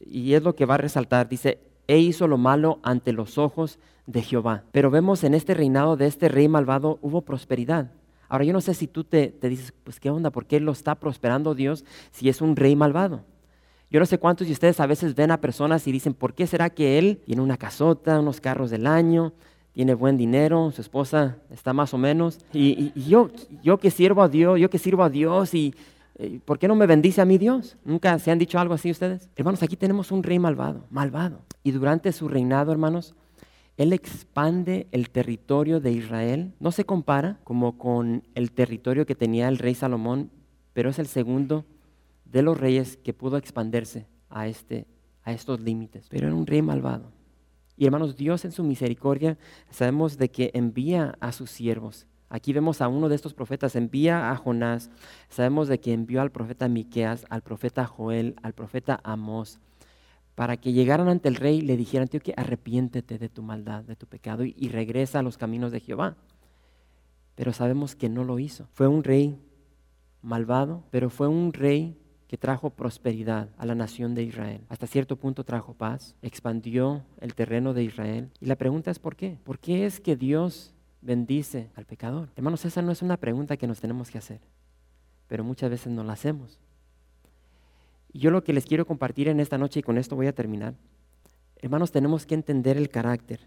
y 0.00 0.35
es 0.35 0.42
lo 0.42 0.55
que 0.55 0.66
va 0.66 0.74
a 0.74 0.76
resaltar, 0.76 1.31
dice, 1.31 1.61
e 1.87 1.96
hizo 1.98 2.29
lo 2.29 2.37
malo 2.37 2.79
ante 2.83 3.14
los 3.14 3.38
ojos 3.38 3.79
de 4.10 4.22
Jehová. 4.22 4.64
Pero 4.72 4.90
vemos 4.90 5.24
en 5.24 5.34
este 5.34 5.54
reinado 5.54 5.96
de 5.96 6.06
este 6.06 6.28
rey 6.28 6.48
malvado 6.48 6.98
hubo 7.02 7.22
prosperidad. 7.22 7.90
Ahora 8.28 8.44
yo 8.44 8.52
no 8.52 8.60
sé 8.60 8.74
si 8.74 8.86
tú 8.86 9.04
te, 9.04 9.28
te 9.28 9.48
dices, 9.48 9.72
pues 9.84 9.98
qué 9.98 10.10
onda, 10.10 10.30
¿por 10.30 10.46
qué 10.46 10.60
lo 10.60 10.72
está 10.72 10.94
prosperando 10.94 11.54
Dios 11.54 11.84
si 12.12 12.28
es 12.28 12.40
un 12.40 12.56
rey 12.56 12.76
malvado? 12.76 13.24
Yo 13.90 13.98
no 13.98 14.06
sé 14.06 14.18
cuántos 14.18 14.46
de 14.46 14.52
ustedes 14.52 14.78
a 14.78 14.86
veces 14.86 15.16
ven 15.16 15.32
a 15.32 15.40
personas 15.40 15.86
y 15.88 15.92
dicen, 15.92 16.14
¿por 16.14 16.34
qué 16.34 16.46
será 16.46 16.70
que 16.70 16.98
él 16.98 17.20
tiene 17.26 17.42
una 17.42 17.56
casota, 17.56 18.20
unos 18.20 18.40
carros 18.40 18.70
del 18.70 18.86
año, 18.86 19.32
tiene 19.72 19.94
buen 19.94 20.16
dinero, 20.16 20.70
su 20.70 20.80
esposa 20.80 21.38
está 21.50 21.72
más 21.72 21.92
o 21.92 21.98
menos? 21.98 22.38
Y, 22.52 22.92
y 22.94 23.08
yo, 23.08 23.30
yo 23.64 23.78
que 23.78 23.90
sirvo 23.90 24.22
a 24.22 24.28
Dios, 24.28 24.60
yo 24.60 24.70
que 24.70 24.78
sirvo 24.78 25.02
a 25.02 25.10
Dios 25.10 25.54
y 25.54 25.74
eh, 26.22 26.38
¿por 26.44 26.58
qué 26.58 26.68
no 26.68 26.74
me 26.74 26.86
bendice 26.86 27.22
a 27.22 27.24
mi 27.24 27.38
Dios? 27.38 27.78
¿Nunca 27.82 28.18
se 28.18 28.30
han 28.30 28.38
dicho 28.38 28.58
algo 28.58 28.74
así 28.74 28.90
ustedes? 28.90 29.30
Hermanos, 29.36 29.62
aquí 29.62 29.74
tenemos 29.74 30.12
un 30.12 30.22
rey 30.22 30.38
malvado, 30.38 30.84
malvado. 30.90 31.40
Y 31.62 31.70
durante 31.70 32.12
su 32.12 32.28
reinado, 32.28 32.72
hermanos, 32.72 33.14
él 33.82 33.92
expande 33.92 34.86
el 34.92 35.10
territorio 35.10 35.80
de 35.80 35.92
Israel. 35.92 36.52
No 36.60 36.70
se 36.70 36.84
compara 36.84 37.40
como 37.44 37.78
con 37.78 38.22
el 38.34 38.52
territorio 38.52 39.06
que 39.06 39.14
tenía 39.14 39.48
el 39.48 39.58
rey 39.58 39.74
Salomón, 39.74 40.30
pero 40.72 40.90
es 40.90 40.98
el 40.98 41.06
segundo 41.06 41.64
de 42.24 42.42
los 42.42 42.58
reyes 42.58 42.96
que 42.96 43.14
pudo 43.14 43.36
expandirse 43.36 44.06
a, 44.28 44.46
este, 44.46 44.86
a 45.24 45.32
estos 45.32 45.60
límites. 45.60 46.06
Pero 46.10 46.26
era 46.26 46.36
un 46.36 46.46
rey 46.46 46.62
malvado. 46.62 47.10
Y 47.76 47.86
hermanos, 47.86 48.16
Dios 48.16 48.44
en 48.44 48.52
su 48.52 48.62
misericordia 48.64 49.38
sabemos 49.70 50.18
de 50.18 50.30
que 50.30 50.50
envía 50.52 51.16
a 51.20 51.32
sus 51.32 51.50
siervos 51.50 52.06
Aquí 52.32 52.52
vemos 52.52 52.80
a 52.80 52.86
uno 52.86 53.08
de 53.08 53.16
estos 53.16 53.34
profetas, 53.34 53.74
envía 53.74 54.30
a 54.30 54.36
Jonás. 54.36 54.88
Sabemos 55.28 55.66
de 55.66 55.80
que 55.80 55.92
envió 55.92 56.22
al 56.22 56.30
profeta 56.30 56.68
Miqueas, 56.68 57.26
al 57.28 57.42
profeta 57.42 57.86
Joel, 57.86 58.36
al 58.44 58.52
profeta 58.52 59.00
Amós, 59.02 59.58
para 60.34 60.56
que 60.56 60.72
llegaran 60.72 61.08
ante 61.08 61.28
el 61.28 61.36
rey 61.36 61.58
y 61.58 61.62
le 61.62 61.76
dijeran, 61.76 62.08
tío, 62.08 62.20
que 62.20 62.34
arrepiéntete 62.36 63.18
de 63.18 63.28
tu 63.28 63.42
maldad, 63.42 63.84
de 63.84 63.96
tu 63.96 64.06
pecado 64.06 64.44
y, 64.44 64.54
y 64.58 64.68
regresa 64.68 65.18
a 65.18 65.22
los 65.22 65.36
caminos 65.36 65.72
de 65.72 65.80
Jehová. 65.80 66.16
Pero 67.34 67.52
sabemos 67.52 67.94
que 67.94 68.08
no 68.08 68.24
lo 68.24 68.38
hizo. 68.38 68.68
Fue 68.72 68.86
un 68.86 69.04
rey 69.04 69.38
malvado, 70.22 70.84
pero 70.90 71.10
fue 71.10 71.28
un 71.28 71.52
rey 71.52 71.96
que 72.30 72.38
trajo 72.38 72.70
prosperidad 72.70 73.48
a 73.58 73.66
la 73.66 73.74
nación 73.74 74.14
de 74.14 74.22
Israel. 74.22 74.60
Hasta 74.68 74.86
cierto 74.86 75.16
punto 75.16 75.42
trajo 75.42 75.74
paz, 75.74 76.14
expandió 76.22 77.02
el 77.20 77.34
terreno 77.34 77.74
de 77.74 77.82
Israel. 77.82 78.30
Y 78.40 78.46
la 78.46 78.54
pregunta 78.54 78.92
es 78.92 79.00
¿por 79.00 79.16
qué? 79.16 79.36
¿Por 79.42 79.58
qué 79.58 79.84
es 79.84 79.98
que 79.98 80.14
Dios 80.14 80.72
bendice 81.00 81.70
al 81.74 81.86
pecador? 81.86 82.28
Hermanos, 82.36 82.64
esa 82.64 82.82
no 82.82 82.92
es 82.92 83.02
una 83.02 83.16
pregunta 83.16 83.56
que 83.56 83.66
nos 83.66 83.80
tenemos 83.80 84.12
que 84.12 84.18
hacer, 84.18 84.40
pero 85.26 85.42
muchas 85.42 85.70
veces 85.70 85.92
no 85.92 86.04
la 86.04 86.12
hacemos. 86.12 86.60
Y 88.12 88.20
yo 88.20 88.30
lo 88.30 88.44
que 88.44 88.52
les 88.52 88.66
quiero 88.66 88.86
compartir 88.86 89.28
en 89.28 89.40
esta 89.40 89.58
noche, 89.58 89.80
y 89.80 89.82
con 89.82 89.98
esto 89.98 90.16
voy 90.16 90.26
a 90.26 90.34
terminar, 90.34 90.74
hermanos, 91.56 91.92
tenemos 91.92 92.26
que 92.26 92.34
entender 92.34 92.76
el 92.76 92.88
carácter 92.88 93.40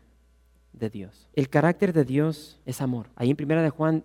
de 0.71 0.89
Dios. 0.89 1.28
El 1.34 1.49
carácter 1.49 1.93
de 1.93 2.06
Dios 2.06 2.60
es 2.65 2.82
amor. 2.82 3.10
Ahí 3.15 3.30
en 3.30 3.36
primera 3.36 3.62
de 3.62 3.69
Juan 3.69 4.04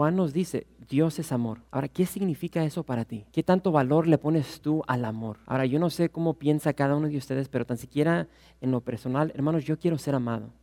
Juan 0.00 0.16
nos 0.16 0.32
dice, 0.32 0.66
Dios 0.88 1.18
es 1.18 1.30
amor. 1.30 1.60
Ahora, 1.70 1.88
¿qué 1.88 2.06
significa 2.06 2.64
eso 2.64 2.84
para 2.84 3.04
ti? 3.04 3.26
¿Qué 3.32 3.42
tanto 3.42 3.70
valor 3.70 4.06
le 4.06 4.16
pones 4.16 4.62
tú 4.62 4.82
al 4.86 5.04
amor? 5.04 5.40
Ahora, 5.44 5.66
yo 5.66 5.78
no 5.78 5.90
sé 5.90 6.08
cómo 6.08 6.38
piensa 6.38 6.72
cada 6.72 6.96
uno 6.96 7.06
de 7.06 7.18
ustedes, 7.18 7.50
pero 7.50 7.66
tan 7.66 7.76
siquiera 7.76 8.26
en 8.62 8.70
lo 8.70 8.80
personal, 8.80 9.30
hermanos, 9.34 9.64
yo 9.64 9.78
quiero 9.78 9.98
ser 9.98 10.14
amado. 10.14 10.54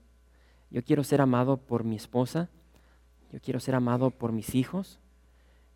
Yo 0.71 0.83
quiero 0.83 1.03
ser 1.03 1.21
amado 1.21 1.57
por 1.57 1.83
mi 1.83 1.95
esposa, 1.95 2.49
yo 3.31 3.39
quiero 3.39 3.59
ser 3.59 3.75
amado 3.75 4.09
por 4.09 4.31
mis 4.31 4.55
hijos, 4.55 4.99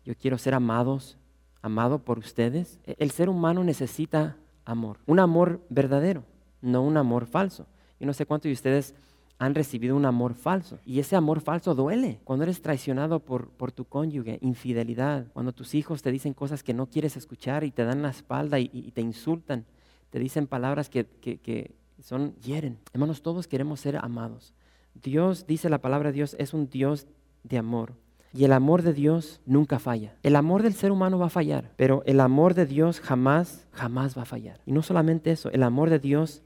yo 0.04 0.14
quiero 0.16 0.38
ser 0.38 0.54
amados, 0.54 1.16
amado 1.62 2.00
por 2.00 2.18
ustedes. 2.18 2.78
E, 2.84 2.96
el 2.98 3.10
ser 3.10 3.28
humano 3.28 3.64
necesita 3.64 4.36
amor, 4.64 4.98
un 5.06 5.18
amor 5.18 5.60
verdadero, 5.70 6.24
no 6.60 6.82
un 6.82 6.96
amor 6.96 7.26
falso. 7.26 7.66
Yo 7.98 8.06
no 8.06 8.12
sé 8.12 8.26
cuántos 8.26 8.48
de 8.48 8.54
ustedes 8.54 8.94
han 9.38 9.54
recibido 9.54 9.96
un 9.96 10.04
amor 10.04 10.34
falso. 10.34 10.78
Y 10.84 11.00
ese 11.00 11.16
amor 11.16 11.40
falso 11.40 11.74
duele. 11.74 12.20
Cuando 12.22 12.44
eres 12.44 12.62
traicionado 12.62 13.20
por, 13.20 13.48
por 13.50 13.72
tu 13.72 13.84
cónyuge, 13.84 14.38
infidelidad, 14.40 15.26
cuando 15.32 15.52
tus 15.52 15.74
hijos 15.74 16.02
te 16.02 16.12
dicen 16.12 16.32
cosas 16.32 16.62
que 16.62 16.74
no 16.74 16.86
quieres 16.86 17.16
escuchar 17.16 17.64
y 17.64 17.72
te 17.72 17.84
dan 17.84 18.02
la 18.02 18.10
espalda 18.10 18.60
y, 18.60 18.68
te 18.94 19.00
insultan, 19.00 19.64
te 20.10 20.20
dicen 20.20 20.46
palabras 20.46 20.88
que, 20.88 21.06
que, 21.06 21.38
que 21.38 21.74
son, 22.00 22.36
hieren. 22.36 22.78
Hermanos, 22.92 23.22
todos 23.22 23.48
queremos 23.48 23.80
ser 23.80 23.96
amados. 23.96 24.54
Dios, 24.94 25.46
dice 25.46 25.68
la 25.68 25.78
palabra 25.78 26.10
de 26.10 26.14
Dios, 26.14 26.36
es 26.38 26.54
un 26.54 26.68
Dios 26.68 27.08
de 27.42 27.58
amor. 27.58 27.94
Y 28.34 28.44
el 28.44 28.52
amor 28.52 28.82
de 28.82 28.92
Dios 28.92 29.40
nunca 29.44 29.78
falla. 29.78 30.16
El 30.22 30.36
amor 30.36 30.62
del 30.62 30.74
ser 30.74 30.90
humano 30.90 31.18
va 31.18 31.26
a 31.26 31.30
fallar, 31.30 31.72
pero 31.76 32.02
el 32.06 32.20
amor 32.20 32.54
de 32.54 32.66
Dios 32.66 33.00
jamás, 33.00 33.66
jamás 33.72 34.16
va 34.16 34.22
a 34.22 34.26
fallar. 34.26 34.60
Y 34.64 34.72
no 34.72 34.82
solamente 34.82 35.30
eso, 35.30 35.50
el 35.50 35.62
amor 35.62 35.90
de 35.90 35.98
Dios 35.98 36.42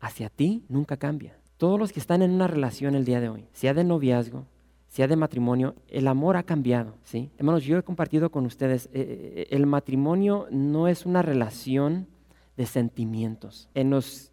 hacia 0.00 0.28
ti 0.30 0.64
nunca 0.68 0.96
cambia 0.96 1.36
todos 1.64 1.78
los 1.78 1.92
que 1.92 2.00
están 2.00 2.22
en 2.22 2.30
una 2.30 2.46
relación 2.46 2.94
el 2.94 3.04
día 3.04 3.20
de 3.20 3.28
hoy, 3.28 3.46
sea 3.52 3.74
de 3.74 3.84
noviazgo, 3.84 4.46
sea 4.88 5.08
de 5.08 5.16
matrimonio, 5.16 5.74
el 5.88 6.06
amor 6.08 6.36
ha 6.36 6.42
cambiado, 6.42 6.96
¿sí? 7.04 7.30
Hermanos, 7.38 7.64
yo 7.64 7.78
he 7.78 7.82
compartido 7.82 8.30
con 8.30 8.46
ustedes, 8.46 8.86
eh, 8.86 8.90
eh, 8.92 9.46
el 9.50 9.66
matrimonio 9.66 10.46
no 10.50 10.88
es 10.88 11.06
una 11.06 11.22
relación 11.22 12.06
de 12.56 12.66
sentimientos. 12.66 13.68
En 13.74 13.90
los 13.90 14.30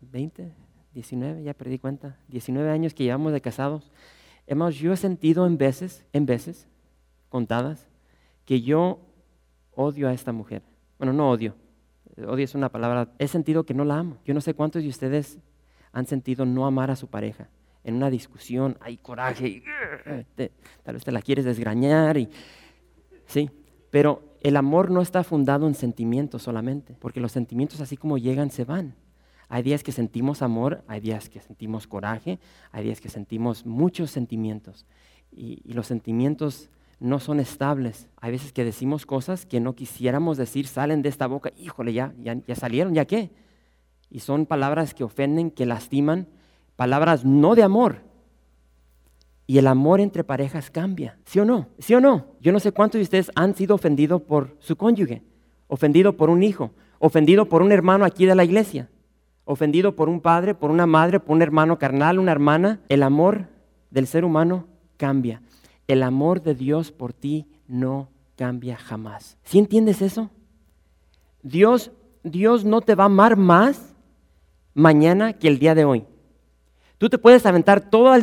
20, 0.00 0.52
19, 0.94 1.42
ya 1.42 1.54
perdí 1.54 1.78
cuenta, 1.78 2.18
19 2.28 2.70
años 2.70 2.92
que 2.92 3.04
llevamos 3.04 3.32
de 3.32 3.40
casados, 3.40 3.90
hermanos, 4.48 4.76
yo 4.76 4.92
he 4.92 4.96
sentido 4.96 5.46
en 5.46 5.58
veces, 5.58 6.04
en 6.12 6.26
veces, 6.26 6.66
contadas, 7.28 7.86
que 8.44 8.62
yo 8.62 8.98
odio 9.74 10.08
a 10.08 10.12
esta 10.12 10.32
mujer. 10.32 10.62
Bueno, 10.98 11.12
no 11.12 11.30
odio, 11.30 11.54
odio 12.26 12.44
es 12.44 12.54
una 12.54 12.70
palabra, 12.70 13.12
he 13.18 13.28
sentido 13.28 13.64
que 13.64 13.74
no 13.74 13.84
la 13.84 13.98
amo. 13.98 14.16
Yo 14.24 14.34
no 14.34 14.40
sé 14.40 14.54
cuántos 14.54 14.82
de 14.82 14.88
ustedes 14.88 15.38
han 15.92 16.06
sentido 16.06 16.46
no 16.46 16.66
amar 16.66 16.90
a 16.90 16.96
su 16.96 17.08
pareja. 17.08 17.48
En 17.84 17.94
una 17.94 18.10
discusión 18.10 18.76
hay 18.80 18.96
coraje 18.96 19.48
y 19.48 19.62
tal 20.82 20.94
vez 20.94 21.04
te 21.04 21.12
la 21.12 21.22
quieres 21.22 21.44
desgrañar 21.44 22.16
y 22.16 22.28
sí, 23.26 23.50
pero 23.90 24.36
el 24.40 24.56
amor 24.56 24.90
no 24.90 25.00
está 25.00 25.22
fundado 25.24 25.66
en 25.66 25.74
sentimientos 25.74 26.42
solamente, 26.42 26.96
porque 26.98 27.20
los 27.20 27.32
sentimientos 27.32 27.80
así 27.80 27.96
como 27.96 28.18
llegan 28.18 28.50
se 28.50 28.64
van. 28.64 28.94
Hay 29.48 29.62
días 29.62 29.82
que 29.82 29.92
sentimos 29.92 30.42
amor, 30.42 30.84
hay 30.86 31.00
días 31.00 31.28
que 31.28 31.40
sentimos 31.40 31.86
coraje, 31.86 32.38
hay 32.70 32.84
días 32.84 33.00
que 33.00 33.08
sentimos 33.08 33.64
muchos 33.64 34.10
sentimientos 34.10 34.86
y, 35.32 35.62
los 35.72 35.86
sentimientos 35.86 36.70
no 37.00 37.20
son 37.20 37.40
estables. 37.40 38.08
Hay 38.20 38.32
veces 38.32 38.52
que 38.52 38.64
decimos 38.64 39.06
cosas 39.06 39.46
que 39.46 39.60
no 39.60 39.74
quisiéramos 39.74 40.36
decir, 40.36 40.66
salen 40.66 41.02
de 41.02 41.08
esta 41.08 41.26
boca, 41.26 41.52
híjole, 41.56 41.92
ya, 41.92 42.12
ya, 42.18 42.34
ya 42.34 42.54
salieron, 42.54 42.94
¿ya 42.94 43.04
qué? 43.04 43.30
y 44.10 44.20
son 44.20 44.46
palabras 44.46 44.94
que 44.94 45.04
ofenden, 45.04 45.50
que 45.50 45.66
lastiman, 45.66 46.28
palabras 46.76 47.24
no 47.24 47.54
de 47.54 47.62
amor. 47.62 48.02
Y 49.46 49.58
el 49.58 49.66
amor 49.66 50.00
entre 50.00 50.24
parejas 50.24 50.70
cambia, 50.70 51.18
¿sí 51.24 51.38
o 51.40 51.44
no? 51.44 51.68
¿Sí 51.78 51.94
o 51.94 52.00
no? 52.00 52.26
Yo 52.40 52.52
no 52.52 52.60
sé 52.60 52.72
cuántos 52.72 52.98
de 52.98 53.04
ustedes 53.04 53.30
han 53.34 53.54
sido 53.54 53.74
ofendidos 53.74 54.22
por 54.22 54.56
su 54.58 54.76
cónyuge, 54.76 55.22
ofendido 55.68 56.16
por 56.16 56.30
un 56.30 56.42
hijo, 56.42 56.72
ofendido 56.98 57.48
por 57.48 57.62
un 57.62 57.72
hermano 57.72 58.04
aquí 58.04 58.26
de 58.26 58.34
la 58.34 58.44
iglesia, 58.44 58.90
ofendido 59.48 59.96
por 59.96 60.10
un 60.10 60.20
padre, 60.20 60.54
por 60.54 60.70
una 60.70 60.86
madre, 60.86 61.20
por 61.20 61.34
un 61.34 61.40
hermano 61.40 61.78
carnal, 61.78 62.18
una 62.18 62.32
hermana. 62.32 62.80
El 62.90 63.02
amor 63.02 63.46
del 63.90 64.06
ser 64.06 64.26
humano 64.26 64.66
cambia. 64.98 65.40
El 65.86 66.02
amor 66.02 66.42
de 66.42 66.54
Dios 66.54 66.92
por 66.92 67.14
ti 67.14 67.46
no 67.66 68.10
cambia 68.36 68.76
jamás. 68.76 69.38
¿Sí 69.44 69.58
entiendes 69.58 70.02
eso? 70.02 70.28
Dios, 71.42 71.92
Dios 72.22 72.66
no 72.66 72.82
te 72.82 72.94
va 72.94 73.04
a 73.04 73.06
amar 73.06 73.38
más 73.38 73.94
mañana 74.74 75.32
que 75.32 75.48
el 75.48 75.58
día 75.58 75.74
de 75.74 75.86
hoy. 75.86 76.04
Tú 76.98 77.08
te 77.08 77.16
puedes 77.16 77.46
aventar 77.46 77.88
todo 77.88 78.14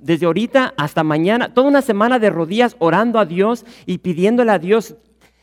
desde 0.00 0.26
ahorita 0.26 0.74
hasta 0.76 1.04
mañana, 1.04 1.54
toda 1.54 1.68
una 1.68 1.82
semana 1.82 2.18
de 2.18 2.28
rodillas 2.28 2.74
orando 2.80 3.20
a 3.20 3.24
Dios 3.24 3.64
y 3.86 3.98
pidiéndole 3.98 4.50
a 4.50 4.58
Dios, 4.58 4.96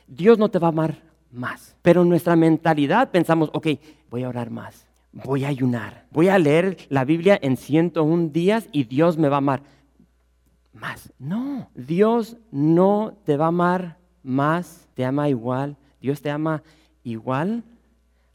Dios 0.06 0.38
no 0.38 0.50
te 0.50 0.60
va 0.60 0.68
a 0.68 0.72
amar 0.72 1.02
más. 1.32 1.78
Pero 1.82 2.02
en 2.02 2.10
nuestra 2.10 2.36
mentalidad 2.36 3.10
pensamos, 3.10 3.50
ok, 3.54 3.68
voy 4.10 4.24
a 4.24 4.30
orar 4.30 4.50
más, 4.50 4.89
voy 5.12 5.44
a 5.44 5.50
ayunar, 5.50 6.06
voy 6.12 6.30
a 6.30 6.38
leer 6.38 6.78
la 6.90 7.06
Biblia 7.06 7.38
en 7.42 7.58
101 7.58 8.30
días 8.30 8.68
y 8.72 8.84
Dios 8.84 9.18
me 9.18 9.30
va 9.30 9.38
a 9.38 9.40
amar 9.40 9.64
más. 10.74 11.12
No, 11.20 11.70
Dios 11.76 12.38
no 12.52 13.18
te 13.26 13.38
va 13.38 13.46
a 13.46 13.50
amar 13.50 13.98
más, 14.24 14.88
te 14.94 15.06
ama 15.06 15.30
igual. 15.30 15.78
Dios 16.02 16.22
te 16.22 16.30
ama 16.30 16.64
igual 17.04 17.64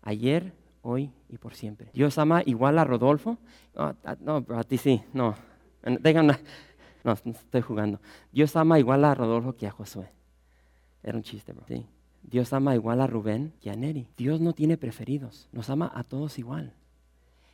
ayer, 0.03 0.53
hoy 0.83 1.11
y 1.29 1.39
por 1.39 1.55
siempre. 1.55 1.91
Dios 1.95 2.19
ama 2.19 2.43
igual 2.45 2.79
a 2.79 2.85
Rodolfo. 2.85 3.39
No, 3.75 4.45
a 4.49 4.65
ti 4.65 4.79
sí, 4.79 5.03
no. 5.13 5.35
Déjame, 5.83 6.35
no, 7.03 7.13
estoy 7.13 7.61
jugando. 7.61 8.01
Dios 8.33 8.55
ama 8.57 8.79
igual 8.79 9.05
a 9.05 9.15
Rodolfo 9.15 9.55
que 9.55 9.67
a 9.67 9.71
Josué. 9.71 10.11
Era 11.03 11.17
un 11.17 11.23
chiste, 11.23 11.53
bro. 11.53 11.65
Sí. 11.67 11.87
Dios 12.31 12.53
ama 12.53 12.75
igual 12.75 13.01
a 13.01 13.07
Rubén 13.07 13.53
que 13.61 13.71
a 13.71 13.77
Neri. 13.77 14.09
Dios 14.17 14.41
no 14.41 14.53
tiene 14.53 14.77
preferidos. 14.77 15.49
Nos 15.53 15.71
ama 15.71 15.91
a 15.95 16.05
todos 16.05 16.39
igual. 16.39 16.73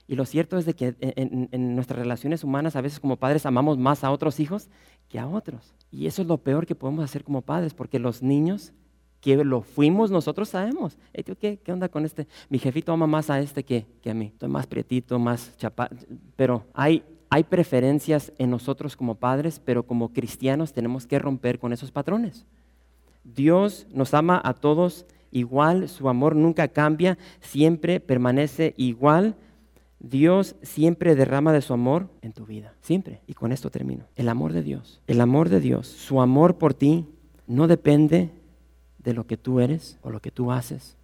Y 0.07 0.17
lo 0.17 0.27
cierto 0.27 0.59
es 0.59 0.65
de 0.65 0.75
que 0.75 0.97
en, 1.01 1.75
nuestras 1.77 1.99
relaciones 1.99 2.43
humanas 2.43 2.75
a 2.75 2.81
veces 2.81 2.99
como 2.99 3.17
padres 3.17 3.47
amamos 3.47 3.79
más 3.79 4.03
a 4.03 4.11
otros 4.11 4.41
hijos 4.41 4.69
que 5.09 5.21
a 5.21 5.29
otros. 5.29 5.73
Y 5.93 6.07
eso 6.07 6.23
es 6.23 6.29
lo 6.29 6.39
peor 6.39 6.67
que 6.67 6.75
podemos 6.75 7.05
hacer 7.05 7.23
como 7.23 7.43
padres, 7.43 7.75
porque 7.75 8.01
los 8.01 8.21
niños 8.21 8.73
que 9.21 9.37
lo 9.45 9.63
fuimos 9.63 10.11
nosotros 10.11 10.49
sabemos. 10.49 10.99
¿qué, 11.13 11.59
¿qué, 11.59 11.73
onda 11.73 11.89
con 11.89 12.05
este? 12.05 12.27
Mi 12.49 12.59
jefito 12.59 12.93
ama 12.93 13.07
más 13.07 13.31
a 13.31 13.39
este 13.39 13.65
que, 13.65 13.87
que 14.03 14.11
a 14.11 14.15
mí. 14.15 14.27
Estoy 14.33 14.49
más 14.49 14.67
prietito, 14.67 15.19
más 15.21 15.57
chapa. 15.59 15.89
Pero 16.35 16.65
hay, 16.75 17.05
hay 17.29 17.45
preferencias 17.45 18.33
en 18.39 18.51
nosotros 18.51 18.97
como 18.97 19.15
padres, 19.15 19.61
pero 19.65 19.87
como 19.87 20.13
cristianos 20.13 20.73
tenemos 20.73 21.07
que 21.07 21.21
romper 21.21 21.61
con 21.61 21.73
esos 21.73 21.93
patrones. 21.93 22.47
Dios 23.35 23.87
nos 23.93 24.15
ama 24.15 24.41
a 24.43 24.55
todos 24.55 25.07
igual, 25.31 25.89
su 25.89 26.09
amor 26.09 26.37
nunca 26.37 26.69
cambia, 26.69 27.19
siempre 27.41 28.01
permanece 28.01 28.75
igual. 28.77 29.37
Dios 29.99 30.57
siempre 30.63 31.15
derrama 31.15 31.53
de 31.53 31.61
su 31.61 31.75
amor 31.75 32.09
en 32.23 32.33
tu 32.33 32.47
vida, 32.47 32.75
siempre. 32.81 33.21
Y 33.27 33.35
con 33.35 33.53
esto 33.53 33.71
termino. 33.71 34.05
El 34.17 34.29
amor 34.29 34.53
de 34.53 34.63
Dios, 34.63 35.01
el 35.07 35.21
amor 35.21 35.49
de 35.51 35.61
Dios, 35.61 35.87
su 35.87 36.21
amor 36.21 36.57
por 36.57 36.75
ti 36.75 37.07
no 37.47 37.67
depende 37.67 38.31
de 38.99 39.13
lo 39.13 39.27
que 39.27 39.37
tú 39.37 39.61
eres 39.61 39.99
o 40.03 40.11
lo 40.11 40.21
que 40.21 40.31
tú 40.31 40.53
haces 40.53 40.97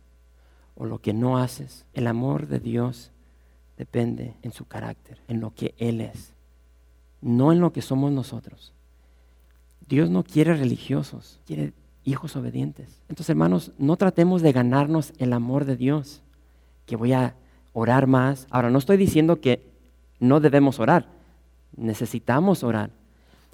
o 0.77 0.87
lo 0.87 0.99
que 0.99 1.13
no 1.13 1.39
haces. 1.39 1.85
El 1.93 2.07
amor 2.07 2.47
de 2.47 2.61
Dios 2.61 3.11
depende 3.77 4.35
en 4.43 4.53
su 4.53 4.67
carácter, 4.67 5.19
en 5.29 5.41
lo 5.41 5.55
que 5.55 5.75
Él 5.79 6.01
es, 6.01 6.33
no 7.21 7.53
en 7.53 7.61
lo 7.61 7.73
que 7.73 7.83
somos 7.83 8.13
nosotros. 8.13 8.73
Dios 9.89 10.11
no 10.11 10.25
quiere 10.25 10.55
religiosos, 10.55 11.41
quiere 11.47 11.73
hijos 12.07 12.37
obedientes. 12.37 13.03
Entonces, 13.09 13.31
hermanos, 13.31 13.73
no 13.79 13.97
tratemos 13.97 14.41
de 14.41 14.53
ganarnos 14.53 15.13
el 15.19 15.35
amor 15.35 15.67
de 15.67 15.77
Dios, 15.77 16.23
que 16.87 16.97
voy 16.97 17.13
a 17.13 17.35
orar 17.73 18.07
más. 18.07 18.47
Ahora, 18.51 18.71
no 18.71 18.79
estoy 18.79 18.97
diciendo 18.97 19.41
que 19.41 19.67
no 20.19 20.41
debemos 20.41 20.79
orar, 20.79 21.07
necesitamos 21.77 22.63
orar, 22.63 22.91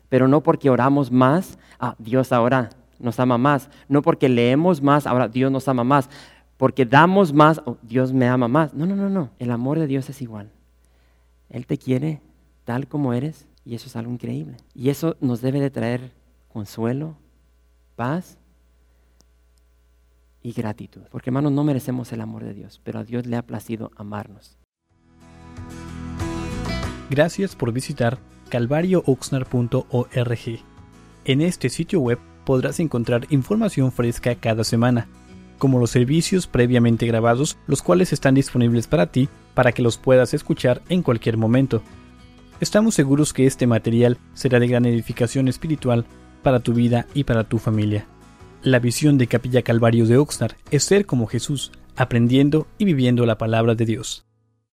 pero 0.09 0.29
no 0.29 0.43
porque 0.43 0.71
oramos 0.71 1.11
más, 1.11 1.59
ah, 1.81 1.97
Dios 1.99 2.31
ahora 2.31 2.71
nos 3.01 3.19
ama 3.19 3.39
más. 3.39 3.69
No 3.89 4.03
porque 4.03 4.29
leemos 4.29 4.83
más, 4.83 5.07
ahora 5.07 5.27
Dios 5.29 5.51
nos 5.51 5.67
ama 5.67 5.83
más. 5.83 6.09
Porque 6.59 6.85
damos 6.85 7.33
más, 7.33 7.61
oh, 7.65 7.79
Dios 7.83 8.13
me 8.13 8.29
ama 8.29 8.47
más. 8.47 8.75
No, 8.75 8.87
no, 8.87 8.95
no, 8.95 9.09
no. 9.09 9.31
El 9.39 9.51
amor 9.51 9.79
de 9.79 9.87
Dios 9.87 10.09
es 10.11 10.23
igual. 10.23 10.51
Él 11.49 11.67
te 11.67 11.79
quiere 11.79 12.21
tal 12.65 12.87
como 12.87 13.13
eres 13.13 13.47
y 13.65 13.75
eso 13.75 13.87
es 13.87 13.97
algo 13.97 14.13
increíble. 14.13 14.57
Y 14.75 14.91
eso 14.91 15.17
nos 15.21 15.41
debe 15.41 15.61
de 15.61 15.71
traer 15.71 16.13
consuelo, 16.53 17.17
paz 17.97 18.39
y 20.43 20.53
gratitud. 20.53 21.03
Porque 21.11 21.31
hermanos, 21.31 21.53
no 21.53 21.65
merecemos 21.65 22.13
el 22.13 22.21
amor 22.21 22.45
de 22.45 22.55
Dios, 22.55 22.81
pero 22.83 22.99
a 22.99 23.05
Dios 23.05 23.27
le 23.27 23.37
ha 23.37 23.43
placido 23.43 23.91
amarnos. 23.97 24.59
Gracias 27.11 27.57
por 27.57 27.73
visitar 27.73 28.19
calvariooxnar.org. 28.49 30.61
En 31.25 31.41
este 31.41 31.69
sitio 31.69 32.01
web 32.01 32.19
podrás 32.45 32.81
encontrar 32.81 33.27
información 33.31 33.93
fresca 33.93 34.35
cada 34.35 34.65
semana, 34.65 35.09
como 35.59 35.79
los 35.79 35.91
servicios 35.91 36.47
previamente 36.47 37.07
grabados, 37.07 37.57
los 37.67 37.83
cuales 37.83 38.13
están 38.13 38.35
disponibles 38.35 38.87
para 38.87 39.13
ti 39.13 39.29
para 39.55 39.73
que 39.73 39.83
los 39.83 39.99
puedas 39.99 40.35
escuchar 40.35 40.83
en 40.89 41.03
cualquier 41.03 41.37
momento. 41.37 41.83
Estamos 42.61 42.95
seguros 42.95 43.33
que 43.33 43.47
este 43.47 43.67
material 43.67 44.19
será 44.35 44.59
de 44.59 44.69
gran 44.69 44.87
edificación 44.87 45.49
espiritual 45.49 46.07
para 46.43 46.61
tu 46.61 46.73
vida 46.73 47.07
y 47.15 47.25
para 47.25 47.45
tu 47.45 47.59
familia. 47.59 48.07
La 48.65 48.79
visión 48.79 49.19
de 49.19 49.27
Capilla 49.27 49.63
Calvario 49.63 50.07
de 50.07 50.19
Oxnard 50.19 50.55
es 50.71 50.85
ser 50.85 51.05
como 51.05 51.27
Jesús, 51.27 51.73
aprendiendo 51.97 52.69
y 52.79 52.85
viviendo 52.85 53.27
la 53.27 53.37
palabra 53.37 53.75
de 53.75 53.85
Dios. 53.85 54.25